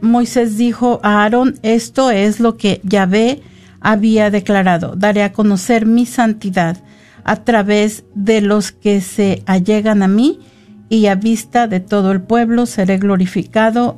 [0.00, 3.42] Moisés dijo a Aarón, esto es lo que Yahvé
[3.80, 6.78] había declarado, daré a conocer mi santidad
[7.24, 10.40] a través de los que se allegan a mí
[10.88, 13.96] y a vista de todo el pueblo seré glorificado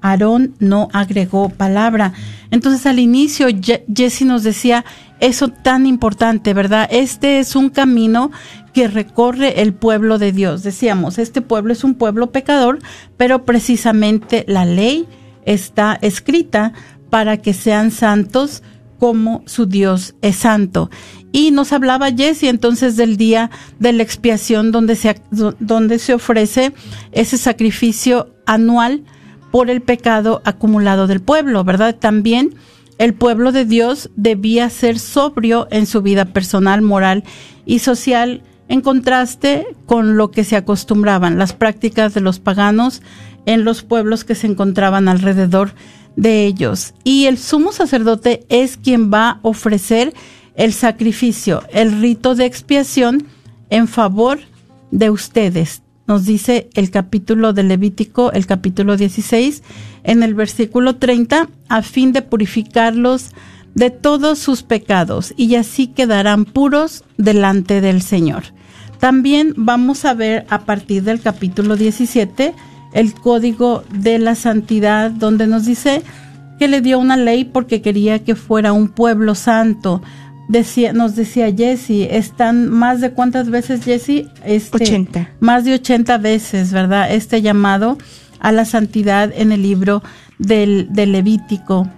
[0.00, 2.12] Aarón no agregó palabra.
[2.50, 3.48] Entonces al inicio
[3.94, 4.84] Jesse nos decía
[5.20, 6.88] eso tan importante, ¿verdad?
[6.90, 8.30] Este es un camino
[8.72, 10.62] que recorre el pueblo de Dios.
[10.62, 12.78] Decíamos, este pueblo es un pueblo pecador,
[13.16, 15.06] pero precisamente la ley
[15.44, 16.72] está escrita
[17.10, 18.62] para que sean santos
[18.98, 20.90] como su Dios es santo.
[21.32, 26.72] Y nos hablaba Jesse entonces del día de la expiación donde se, donde se ofrece
[27.12, 29.04] ese sacrificio anual
[29.50, 31.96] por el pecado acumulado del pueblo, ¿verdad?
[31.96, 32.54] También
[32.98, 37.24] el pueblo de Dios debía ser sobrio en su vida personal, moral
[37.64, 43.02] y social, en contraste con lo que se acostumbraban, las prácticas de los paganos
[43.46, 45.72] en los pueblos que se encontraban alrededor
[46.16, 46.92] de ellos.
[47.04, 50.12] Y el sumo sacerdote es quien va a ofrecer
[50.56, 53.26] el sacrificio, el rito de expiación
[53.70, 54.40] en favor
[54.90, 59.62] de ustedes, nos dice el capítulo de Levítico, el capítulo 16,
[60.04, 63.30] en el versículo 30, a fin de purificarlos
[63.74, 68.44] de todos sus pecados y así quedarán puros delante del Señor.
[68.98, 72.54] También vamos a ver a partir del capítulo 17
[72.94, 76.02] el código de la santidad donde nos dice
[76.58, 80.02] que le dio una ley porque quería que fuera un pueblo santo,
[80.48, 84.26] decía, nos decía Jesse, están más de cuántas veces, Jesse?
[84.44, 85.30] Este, 80.
[85.40, 87.12] Más de 80 veces, ¿verdad?
[87.12, 87.98] Este llamado
[88.40, 90.02] a la santidad en el libro
[90.38, 91.88] del, del Levítico.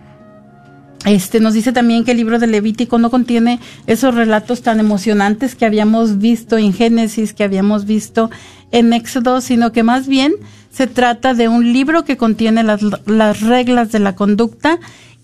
[1.07, 5.55] Este nos dice también que el libro del Levítico no contiene esos relatos tan emocionantes
[5.55, 8.31] que habíamos visto en Génesis, que habíamos visto
[8.71, 10.35] en Éxodo, sino que más bien
[10.71, 14.79] se trata de un libro que contiene las, las reglas de la conducta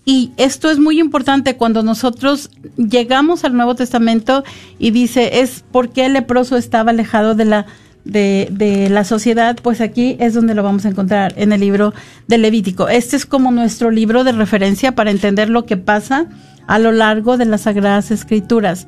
[0.09, 4.45] y esto es muy importante cuando nosotros llegamos al Nuevo Testamento
[4.79, 7.65] y dice, es porque el leproso estaba alejado de la,
[8.05, 11.93] de, de, la sociedad, pues aquí es donde lo vamos a encontrar en el libro
[12.25, 12.87] de Levítico.
[12.87, 16.27] Este es como nuestro libro de referencia para entender lo que pasa
[16.67, 18.87] a lo largo de las Sagradas Escrituras.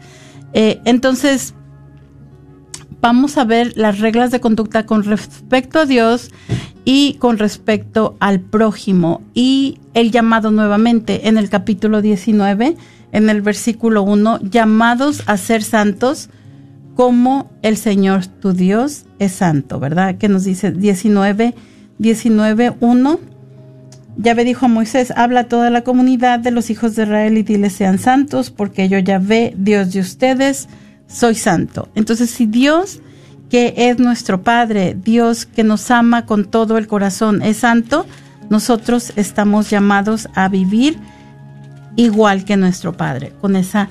[0.53, 1.53] Eh, entonces,
[3.01, 6.31] vamos a ver las reglas de conducta con respecto a Dios
[6.91, 9.21] y con respecto al prójimo.
[9.35, 12.75] Y el llamado nuevamente en el capítulo 19,
[13.11, 16.31] en el versículo 1, llamados a ser santos
[16.95, 20.17] como el Señor tu Dios es santo, ¿verdad?
[20.17, 21.53] Que nos dice 19,
[21.99, 23.19] 19, 1.
[24.17, 27.43] Yahvé dijo a Moisés, habla a toda la comunidad de los hijos de Israel y
[27.43, 30.67] diles sean santos, porque yo Yahvé, Dios de ustedes,
[31.05, 31.87] soy santo.
[31.93, 32.99] Entonces, si Dios,
[33.49, 38.05] que es nuestro Padre, Dios que nos ama con todo el corazón, es santo,
[38.49, 40.97] nosotros estamos llamados a vivir
[41.95, 43.89] igual que nuestro Padre, con esa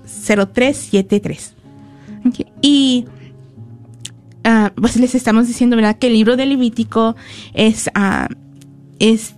[0.04, 1.54] 0373.
[2.62, 3.06] Y
[4.46, 5.98] uh, pues les estamos diciendo, ¿verdad?
[5.98, 7.16] Que el libro de Levítico
[7.54, 8.28] es, uh,
[9.00, 9.36] es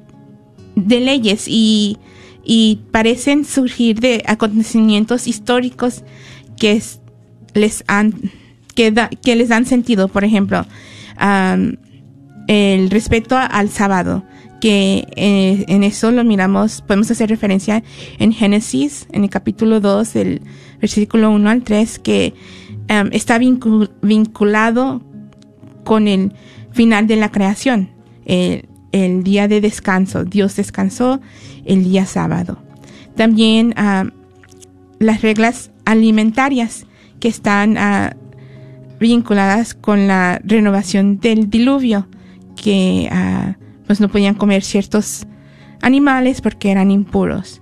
[0.76, 1.97] de leyes y,
[2.43, 6.03] y, parecen surgir de acontecimientos históricos
[6.57, 6.82] que
[7.53, 8.13] les han
[8.76, 10.07] que, les dan sentido.
[10.07, 10.65] Por ejemplo,
[12.47, 14.24] el respeto al sábado
[14.59, 17.84] que eh, en eso lo miramos, podemos hacer referencia
[18.19, 20.41] en Génesis, en el capítulo 2, del
[20.80, 22.34] versículo 1 al 3, que
[23.11, 25.01] está vinculado
[25.84, 26.34] con el
[26.72, 27.89] final de la creación,
[28.92, 30.24] el, día de descanso.
[30.24, 31.22] Dios descansó
[31.66, 32.60] el día sábado.
[33.16, 33.74] También
[35.00, 36.86] las reglas alimentarias
[37.20, 38.16] que están ah,
[39.00, 42.08] vinculadas con la renovación del diluvio,
[42.56, 43.54] que uh,
[43.88, 45.26] pues no podían comer ciertos
[45.82, 47.62] animales porque eran impuros.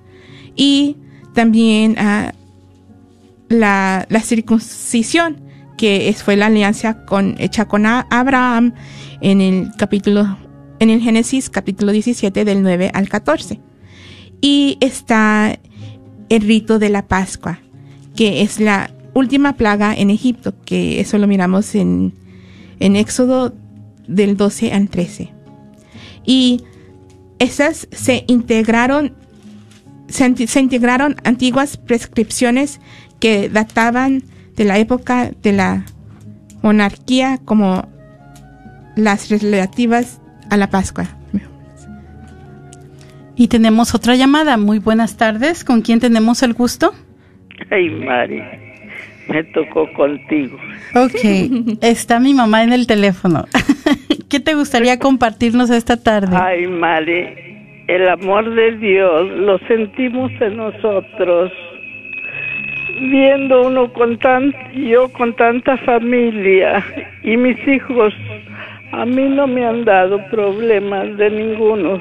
[0.55, 0.97] Y
[1.33, 2.33] también ah,
[3.49, 5.41] la, circuncisión,
[5.77, 8.73] que fue la alianza con, hecha con Abraham
[9.21, 10.37] en el capítulo,
[10.79, 13.59] en el Génesis capítulo 17 del 9 al 14.
[14.41, 15.59] Y está
[16.29, 17.59] el rito de la Pascua,
[18.15, 22.13] que es la última plaga en Egipto, que eso lo miramos en,
[22.79, 23.53] en Éxodo
[24.07, 25.39] del 12 al 13
[26.29, 26.63] y
[27.39, 29.15] esas se integraron,
[30.07, 30.25] se,
[30.59, 32.79] integraron antiguas prescripciones
[33.19, 34.23] que databan
[34.55, 35.85] de la época de la
[36.61, 37.87] monarquía como
[38.95, 40.18] las relativas
[40.49, 41.05] a la Pascua.
[43.35, 44.57] Y tenemos otra llamada.
[44.57, 45.63] Muy buenas tardes.
[45.63, 46.93] ¿Con quién tenemos el gusto?
[47.71, 48.41] Ay, Mari,
[49.29, 50.57] me tocó contigo.
[50.93, 53.45] Ok, está mi mamá en el teléfono.
[54.29, 56.35] ¿Qué te gustaría compartirnos esta tarde?
[56.35, 57.27] Ay, Mari,
[57.87, 61.51] el amor de Dios lo sentimos en nosotros.
[62.99, 66.83] Viendo uno con tan, yo con tanta familia
[67.23, 68.13] y mis hijos,
[68.91, 71.99] a mí no me han dado problemas de ninguno.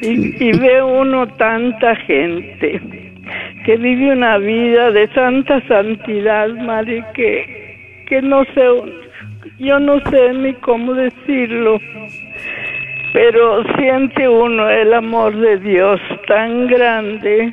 [0.00, 2.80] Y, y ve uno tanta gente
[3.64, 8.62] que vive una vida de santa santidad, Mari, que, que no sé,
[9.58, 11.78] yo no sé ni cómo decirlo,
[13.12, 17.52] pero siente uno el amor de Dios tan grande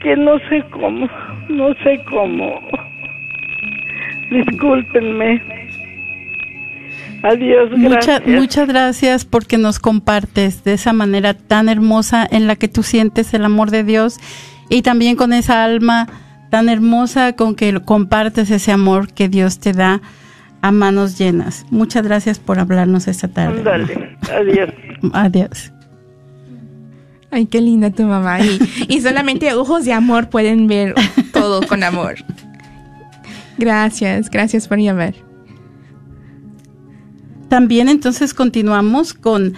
[0.00, 1.08] que no sé cómo,
[1.48, 2.60] no sé cómo.
[4.30, 5.57] Discúlpenme.
[7.22, 7.88] Adiós, Mucha-
[8.18, 8.28] gracias.
[8.28, 13.34] muchas gracias porque nos compartes de esa manera tan hermosa en la que tú sientes
[13.34, 14.16] el amor de Dios
[14.70, 16.06] y también con esa alma
[16.50, 20.00] tan hermosa con que compartes ese amor que Dios te da
[20.62, 21.66] a manos llenas.
[21.70, 23.58] Muchas gracias por hablarnos esta tarde.
[23.58, 24.70] Ándale, adiós.
[25.12, 25.72] Adiós.
[27.30, 28.40] Ay, qué linda tu mamá.
[28.40, 28.58] Y,
[28.88, 30.94] y solamente ojos de amor pueden ver
[31.32, 32.14] todo con amor.
[33.58, 35.14] Gracias, gracias por llamar.
[37.48, 39.54] También entonces continuamos con,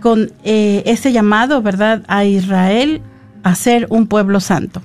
[0.00, 3.02] con eh, ese llamado, ¿verdad?, a Israel
[3.42, 4.82] a ser un pueblo santo.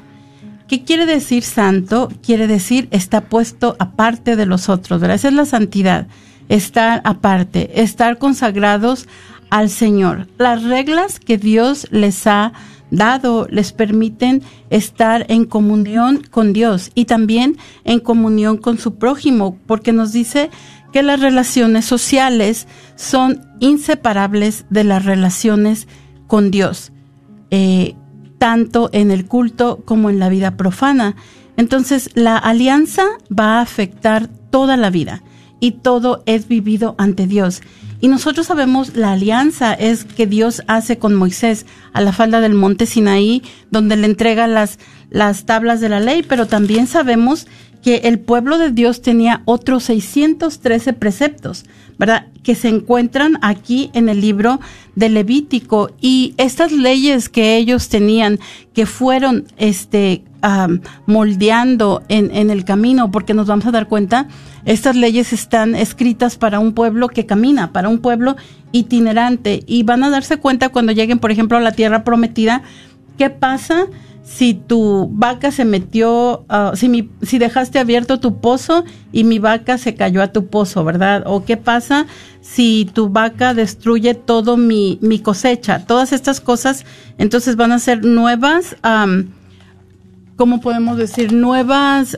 [0.67, 2.09] ¿Qué quiere decir santo?
[2.21, 5.15] Quiere decir está puesto aparte de los otros, ¿verdad?
[5.15, 6.07] Esa es la santidad,
[6.49, 9.07] estar aparte, estar consagrados
[9.49, 10.27] al Señor.
[10.37, 12.51] Las reglas que Dios les ha
[12.91, 19.57] dado les permiten estar en comunión con Dios y también en comunión con su prójimo,
[19.67, 20.49] porque nos dice
[20.97, 25.87] que las relaciones sociales son inseparables de las relaciones
[26.25, 26.91] con Dios.
[27.51, 27.93] Eh,
[28.39, 31.15] tanto en el culto como en la vida profana.
[31.55, 35.21] Entonces, la alianza va a afectar toda la vida
[35.59, 37.61] y todo es vivido ante Dios.
[38.01, 42.55] Y nosotros sabemos la alianza es que Dios hace con Moisés a la falda del
[42.55, 44.79] monte Sinaí, donde le entrega las,
[45.11, 47.45] las tablas de la ley, pero también sabemos
[47.83, 51.65] que el pueblo de Dios tenía otros 613 preceptos,
[51.97, 52.27] ¿verdad?
[52.43, 54.59] Que se encuentran aquí en el libro
[54.95, 58.39] de Levítico y estas leyes que ellos tenían,
[58.73, 60.23] que fueron, este,
[61.05, 64.27] moldeando en, en el camino, porque nos vamos a dar cuenta,
[64.65, 68.35] estas leyes están escritas para un pueblo que camina, para un pueblo
[68.71, 72.63] itinerante y van a darse cuenta cuando lleguen, por ejemplo, a la tierra prometida,
[73.17, 73.87] ¿qué pasa?
[74.27, 79.39] Si tu vaca se metió, ah, si, mi, si dejaste abierto tu pozo y mi
[79.39, 81.23] vaca se cayó a tu pozo, ¿verdad?
[81.25, 82.07] O qué pasa
[82.41, 85.85] si tu vaca destruye todo mi, cosecha.
[85.85, 86.85] Todas estas cosas,
[87.17, 88.75] entonces van a ser nuevas,
[90.35, 91.31] ¿cómo podemos decir?
[91.31, 92.17] Nuevas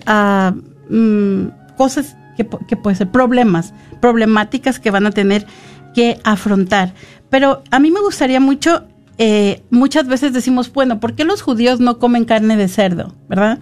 [0.90, 1.44] mm,
[1.78, 5.46] cosas que, que puede ser, problemas, problemáticas que van a tener
[5.94, 6.96] que afrontar.
[7.30, 8.89] Pero a mí me gustaría mucho
[9.22, 13.14] eh, muchas veces decimos, bueno, ¿por qué los judíos no comen carne de cerdo?
[13.28, 13.60] ¿Verdad?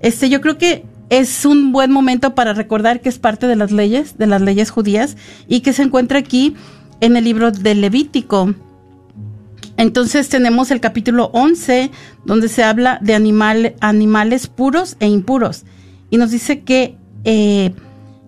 [0.00, 3.72] Este, yo creo que es un buen momento para recordar que es parte de las
[3.72, 5.16] leyes, de las leyes judías,
[5.48, 6.54] y que se encuentra aquí
[7.00, 8.54] en el libro de Levítico.
[9.78, 11.90] Entonces tenemos el capítulo 11,
[12.26, 15.64] donde se habla de animal, animales puros e impuros.
[16.10, 17.72] Y nos dice que eh,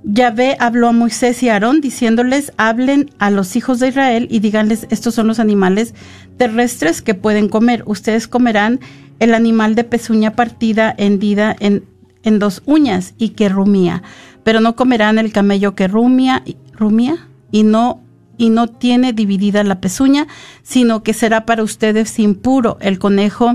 [0.04, 4.40] Yahvé habló a Moisés y a Aarón diciéndoles, hablen a los hijos de Israel y
[4.40, 5.94] díganles, estos son los animales
[6.36, 7.84] terrestres que pueden comer.
[7.86, 8.80] Ustedes comerán
[9.20, 11.84] el animal de pezuña partida, hendida en,
[12.24, 14.02] en dos uñas y que rumía,
[14.42, 16.42] pero no comerán el camello que rumia,
[16.72, 18.00] rumia y no
[18.38, 20.26] y no tiene dividida la pezuña,
[20.62, 23.54] sino que será para ustedes impuro el conejo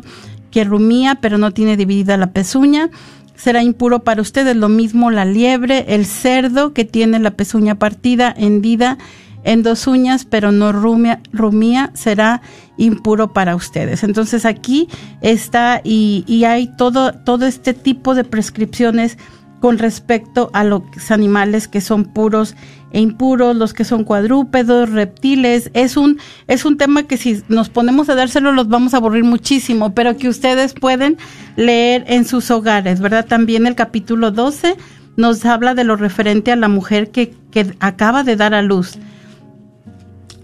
[0.51, 2.89] que rumía, pero no tiene dividida la pezuña,
[3.37, 4.55] será impuro para ustedes.
[4.55, 8.97] Lo mismo la liebre, el cerdo que tiene la pezuña partida, hendida
[9.43, 12.41] en dos uñas, pero no rumia, rumía, será
[12.75, 14.03] impuro para ustedes.
[14.03, 14.89] Entonces aquí
[15.21, 19.17] está y, y hay todo, todo este tipo de prescripciones
[19.59, 22.55] con respecto a los animales que son puros
[22.91, 25.71] e impuros, los que son cuadrúpedos, reptiles.
[25.73, 29.23] Es un, es un tema que si nos ponemos a dárselo los vamos a aburrir
[29.23, 31.17] muchísimo, pero que ustedes pueden
[31.55, 33.25] leer en sus hogares, ¿verdad?
[33.25, 34.75] También el capítulo 12
[35.15, 38.97] nos habla de lo referente a la mujer que, que acaba de dar a luz.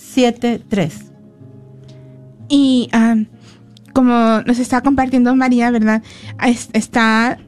[0.00, 1.10] 1-800-701-0373.
[2.48, 3.16] Y ah,
[3.92, 6.02] como nos está compartiendo María, ¿verdad?
[6.46, 7.38] Es- Está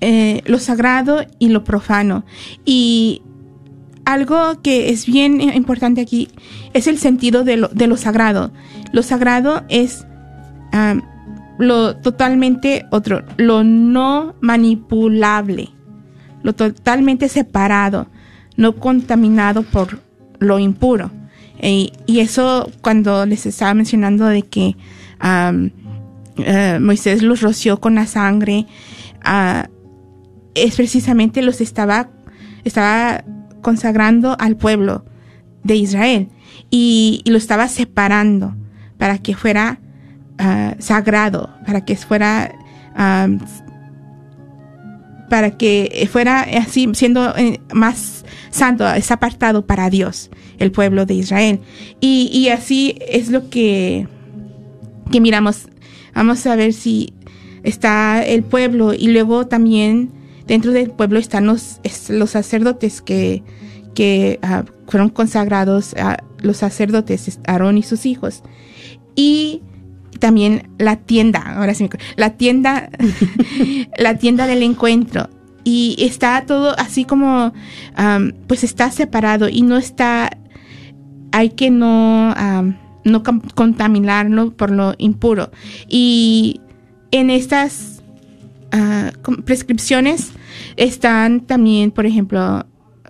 [0.00, 2.24] eh, lo sagrado y lo profano.
[2.64, 3.22] Y
[4.04, 6.28] algo que es bien importante aquí
[6.72, 8.52] es el sentido de lo, de lo sagrado.
[8.92, 10.06] Lo sagrado es
[11.58, 15.70] lo totalmente otro, lo no manipulable,
[16.42, 18.08] lo totalmente separado,
[18.56, 20.00] no contaminado por
[20.38, 21.10] lo impuro.
[21.58, 24.76] Eh, y eso cuando les estaba mencionando de que
[25.22, 28.66] eh, Moisés los roció con la sangre,
[29.24, 29.68] ah,
[30.54, 32.10] es precisamente los estaba,
[32.64, 33.24] estaba
[33.62, 35.04] consagrando al pueblo
[35.64, 36.28] de Israel
[36.70, 38.54] y, lo estaba separando
[38.98, 39.80] para que fuera
[40.38, 42.52] ah, sagrado, para que fuera
[42.94, 43.38] am,
[45.30, 51.14] para que fuera así siendo eh, más santo, es apartado para Dios, el pueblo de
[51.14, 51.60] Israel.
[52.00, 54.06] Y, y así es lo que,
[55.10, 55.68] que miramos.
[56.14, 57.14] Vamos a ver si
[57.62, 60.10] está el pueblo y luego también
[60.52, 63.42] dentro del pueblo están los, es- los sacerdotes que,
[63.94, 68.42] que ah, fueron consagrados, a los sacerdotes, es Aarón y sus hijos.
[69.16, 69.62] Y
[70.18, 72.90] también la tienda, ahora sí me la tienda,
[73.98, 75.30] la tienda del encuentro.
[75.64, 77.54] Y está todo así como,
[78.46, 80.36] pues está separado y no está,
[81.30, 83.22] hay que no, am, no
[83.54, 85.50] contaminarlo por lo impuro.
[85.88, 86.60] Y
[87.10, 88.02] en estas
[88.70, 89.12] ah,
[89.46, 90.32] prescripciones
[90.76, 92.66] están también, por ejemplo,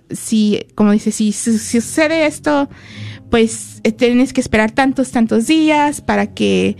[0.09, 2.69] si, como dice, si, su- si sucede esto,
[3.29, 6.77] pues eh, tienes que esperar tantos, tantos días para que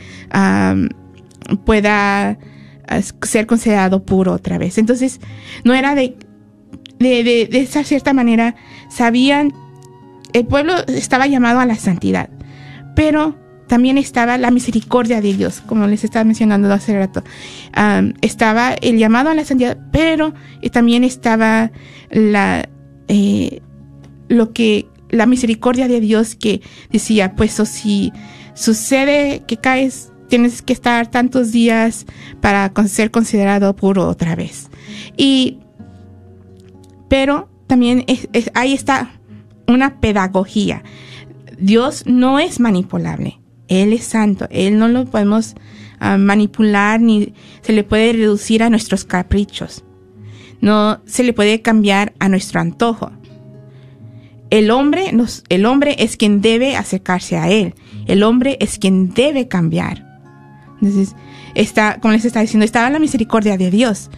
[1.66, 2.38] pueda
[2.88, 4.78] ah, ser considerado puro otra vez.
[4.78, 5.20] Entonces,
[5.64, 6.16] no era de,
[7.00, 8.56] de, de, de esa cierta manera,
[8.90, 9.54] sabían,
[10.34, 12.30] el pueblo estaba llamado a la santidad,
[12.96, 13.36] pero
[13.68, 17.24] también estaba la misericordia de Dios, como les estaba mencionando hace rato.
[18.22, 21.72] Estaba el llamado a la santidad, pero eh, también estaba
[22.12, 22.70] la,
[23.08, 23.62] eh,
[24.28, 26.62] lo que, la misericordia de Dios que
[26.92, 28.12] decía, pues o si
[28.54, 32.06] sucede que caes, tienes que estar tantos días
[32.42, 34.70] para ser considerado puro otra vez.
[35.18, 35.60] Y,
[37.10, 39.12] pero también es- es- ahí está
[39.68, 40.84] una pedagogía.
[41.60, 43.40] Dios no es manipulable.
[43.82, 44.48] Él es santo.
[44.52, 45.56] Él no lo podemos
[46.00, 49.84] ah, manipular ni se le puede reducir a nuestros caprichos.
[50.62, 53.12] No se le puede cambiar a nuestro antojo.
[54.50, 55.12] El hombre,
[55.50, 57.74] el hombre es quien debe acercarse a él.
[58.06, 60.06] El hombre es quien debe cambiar.
[60.80, 61.16] Entonces,
[61.56, 64.12] está, como les estaba diciendo, estaba la misericordia de Dios.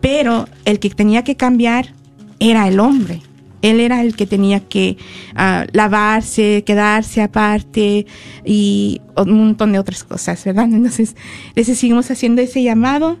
[0.00, 1.94] Pero el que tenía que cambiar
[2.40, 3.22] era el hombre.
[3.64, 4.98] Él era el que tenía que
[5.34, 8.06] ah, lavarse, quedarse aparte
[8.44, 10.68] y un montón de otras cosas, ¿verdad?
[10.70, 11.16] Entonces,
[11.54, 13.18] les seguimos haciendo ese llamado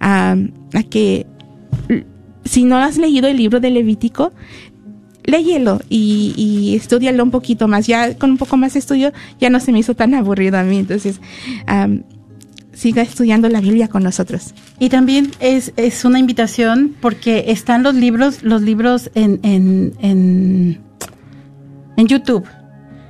[0.00, 0.34] a,
[0.74, 1.26] a que
[2.44, 4.32] si no has leído el libro de Levítico,
[5.22, 7.86] léyelo y, estudialo un poquito más.
[7.86, 10.64] Ya con un poco más de estudio ya no se me hizo tan aburrido a
[10.64, 10.78] mí.
[10.78, 11.20] Entonces,
[11.66, 12.02] am,
[12.80, 14.54] siga estudiando la Biblia con nosotros.
[14.78, 20.80] Y también es, es una invitación porque están los libros, los libros en, en, en,
[21.98, 22.46] en YouTube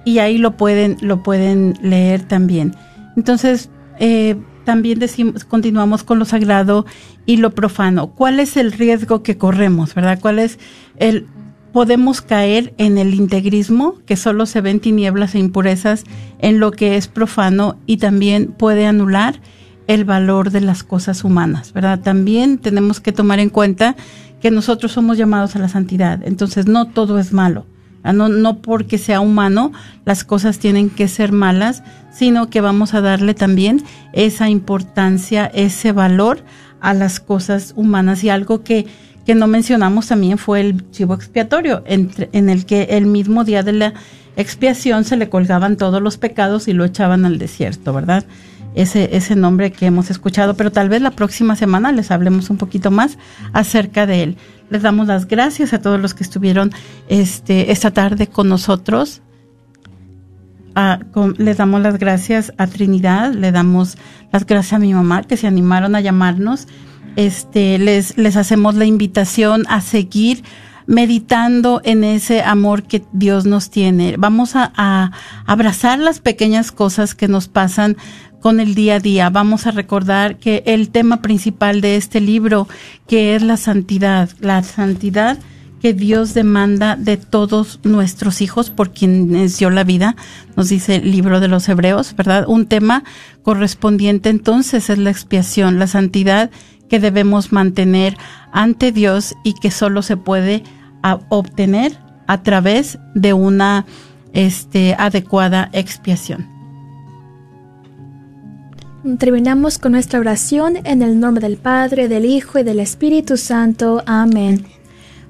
[0.05, 2.75] y ahí lo pueden, lo pueden leer también.
[3.17, 6.85] Entonces, eh, también decimos, continuamos con lo sagrado
[7.25, 8.09] y lo profano.
[8.09, 10.19] ¿Cuál es el riesgo que corremos, verdad?
[10.21, 10.59] ¿Cuál es
[10.97, 11.29] el
[11.73, 16.03] podemos caer en el integrismo, que solo se ven tinieblas e impurezas
[16.41, 19.41] en lo que es profano y también puede anular
[19.91, 21.99] el valor de las cosas humanas, ¿verdad?
[21.99, 23.97] También tenemos que tomar en cuenta
[24.41, 27.67] que nosotros somos llamados a la santidad, entonces no todo es malo.
[28.05, 29.73] No, no porque sea humano
[30.05, 31.83] las cosas tienen que ser malas,
[32.13, 33.83] sino que vamos a darle también
[34.13, 36.45] esa importancia, ese valor
[36.81, 38.87] a las cosas humanas y algo que,
[39.27, 43.73] que no mencionamos también fue el chivo expiatorio, en el que el mismo día de
[43.73, 43.95] la
[44.37, 48.25] expiación se le colgaban todos los pecados y lo echaban al desierto, ¿verdad?
[48.75, 52.57] Ese, ese nombre que hemos escuchado, pero tal vez la próxima semana les hablemos un
[52.57, 53.19] poquito más
[53.53, 54.37] acerca de él.
[54.71, 56.71] Les damos las gracias a todos los que estuvieron
[57.09, 59.23] este, esta tarde con nosotros.
[60.77, 61.01] Ah,
[61.37, 63.99] les damos las gracias a Trinidad, le damos
[64.33, 66.69] las gracias a mi mamá que se animaron a llamarnos.
[67.17, 70.45] Este, les, les hacemos la invitación a seguir
[70.87, 74.17] meditando en ese amor que Dios nos tiene.
[74.17, 75.13] Vamos a
[75.47, 77.97] abrazar las pequeñas cosas que nos pasan
[78.41, 79.31] con el día a día.
[79.31, 82.69] Vamos a recordar que el tema principal de este libro,
[83.07, 85.39] que es la santidad, la santidad
[85.81, 90.15] que Dios demanda de todos nuestros hijos por quienes dio la vida,
[90.57, 92.45] nos dice el libro de los Hebreos, ¿verdad?
[92.47, 93.03] Un tema
[93.43, 96.51] correspondiente entonces es la expiación, la santidad
[96.91, 98.17] que debemos mantener
[98.53, 100.65] ante Dios y que solo se puede
[101.31, 103.87] obtener a través de una
[104.35, 106.60] este, adecuada expiación.
[109.19, 114.03] Terminamos con nuestra oración en el nombre del Padre, del Hijo y del Espíritu Santo.
[114.05, 114.67] Amén.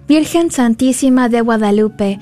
[0.08, 2.18] Virgen Santísima de Guadalupe,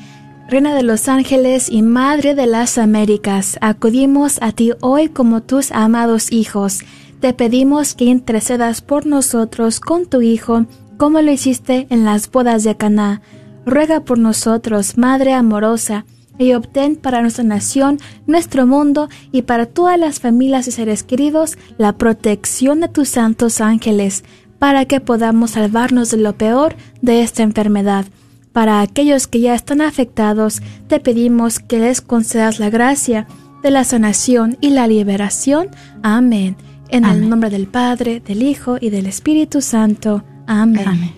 [0.51, 5.73] Reina de los Ángeles y Madre de las Américas, acudimos a ti hoy como tus
[5.73, 6.81] amados hijos.
[7.21, 10.67] Te pedimos que intercedas por nosotros con tu Hijo,
[10.99, 13.23] como lo hiciste en las bodas de Caná.
[13.65, 16.05] Ruega por nosotros, Madre amorosa,
[16.39, 21.59] y obtén para nuestra nación, nuestro mundo y para todas las familias y seres queridos
[21.77, 24.25] la protección de tus santos ángeles,
[24.59, 28.07] para que podamos salvarnos de lo peor de esta enfermedad.
[28.53, 33.27] Para aquellos que ya están afectados, te pedimos que les concedas la gracia
[33.63, 35.69] de la sanación y la liberación.
[36.03, 36.57] Amén.
[36.89, 40.25] En el nombre del Padre, del Hijo y del Espíritu Santo.
[40.47, 40.89] Amén.
[40.89, 41.18] Amén.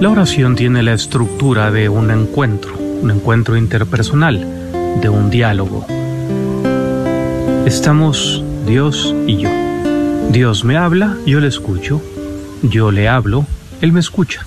[0.00, 4.46] La oración tiene la estructura de un encuentro, un encuentro interpersonal,
[5.00, 5.84] de un diálogo.
[7.66, 9.50] Estamos Dios y yo.
[10.30, 12.00] Dios me habla, yo le escucho.
[12.62, 13.46] Yo le hablo,
[13.80, 14.46] Él me escucha.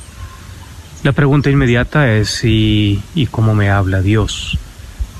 [1.03, 4.57] La pregunta inmediata es y cómo me habla Dios.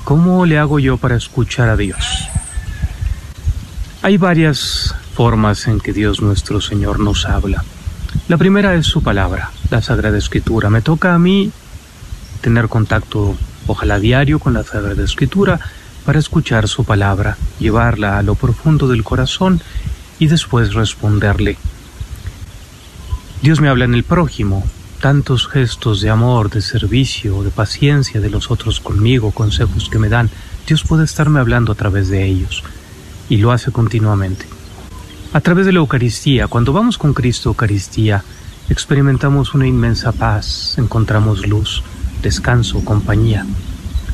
[0.04, 2.28] ¿Cómo le hago yo para escuchar a Dios?
[4.00, 7.62] Hay varias formas en que Dios nuestro Señor nos habla.
[8.26, 10.70] La primera es su palabra, la Sagrada Escritura.
[10.70, 11.52] Me toca a mí
[12.40, 15.60] tener contacto, ojalá diario, con la Sagrada Escritura
[16.06, 19.60] para escuchar su palabra, llevarla a lo profundo del corazón
[20.18, 21.58] y después responderle.
[23.42, 24.64] Dios me habla en el prójimo,
[25.02, 30.08] tantos gestos de amor, de servicio, de paciencia de los otros conmigo, consejos que me
[30.08, 30.30] dan.
[30.66, 32.64] Dios puede estarme hablando a través de ellos
[33.28, 34.46] y lo hace continuamente.
[35.34, 38.22] A través de la Eucaristía, cuando vamos con Cristo Eucaristía,
[38.68, 41.82] experimentamos una inmensa paz, encontramos luz,
[42.22, 43.44] descanso, compañía.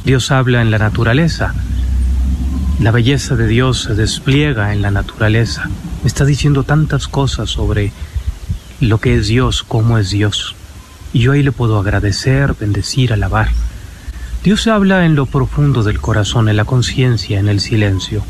[0.03, 1.55] Dios habla en la naturaleza.
[2.81, 5.68] La belleza de Dios se despliega en la naturaleza.
[6.07, 7.93] está diciendo tantas cosas sobre
[8.81, 10.57] lo que es Dios, cómo es Dios.
[11.12, 13.51] Y yo ahí le puedo agradecer, bendecir, alabar.
[14.43, 18.25] Dios habla en lo profundo del corazón, en la conciencia, en el silencio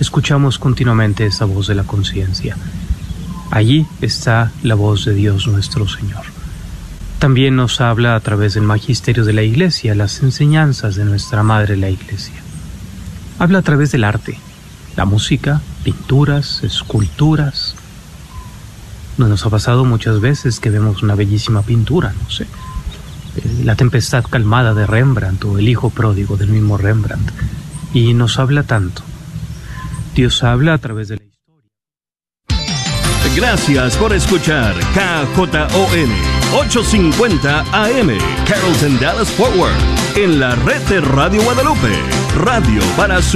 [0.00, 2.56] escuchamos continuamente esa voz de la conciencia.
[3.50, 6.22] Allí está la voz de Dios nuestro Señor.
[7.18, 11.76] También nos habla a través del magisterio de la Iglesia, las enseñanzas de nuestra Madre
[11.76, 12.42] la Iglesia.
[13.38, 14.38] Habla a través del arte,
[14.96, 17.74] la música, pinturas, esculturas.
[19.18, 24.24] Nos ha pasado muchas veces que vemos una bellísima pintura, no sé, eh, la tempestad
[24.24, 27.30] calmada de Rembrandt o el hijo pródigo del mismo Rembrandt
[27.92, 29.02] y nos habla tanto.
[30.20, 31.22] Dios habla a través de la
[33.34, 36.10] Gracias por escuchar KJON
[36.58, 39.72] 850 AM Carrollton Dallas Forward
[40.16, 41.94] en la red de Radio Guadalupe,
[42.36, 43.28] radio para su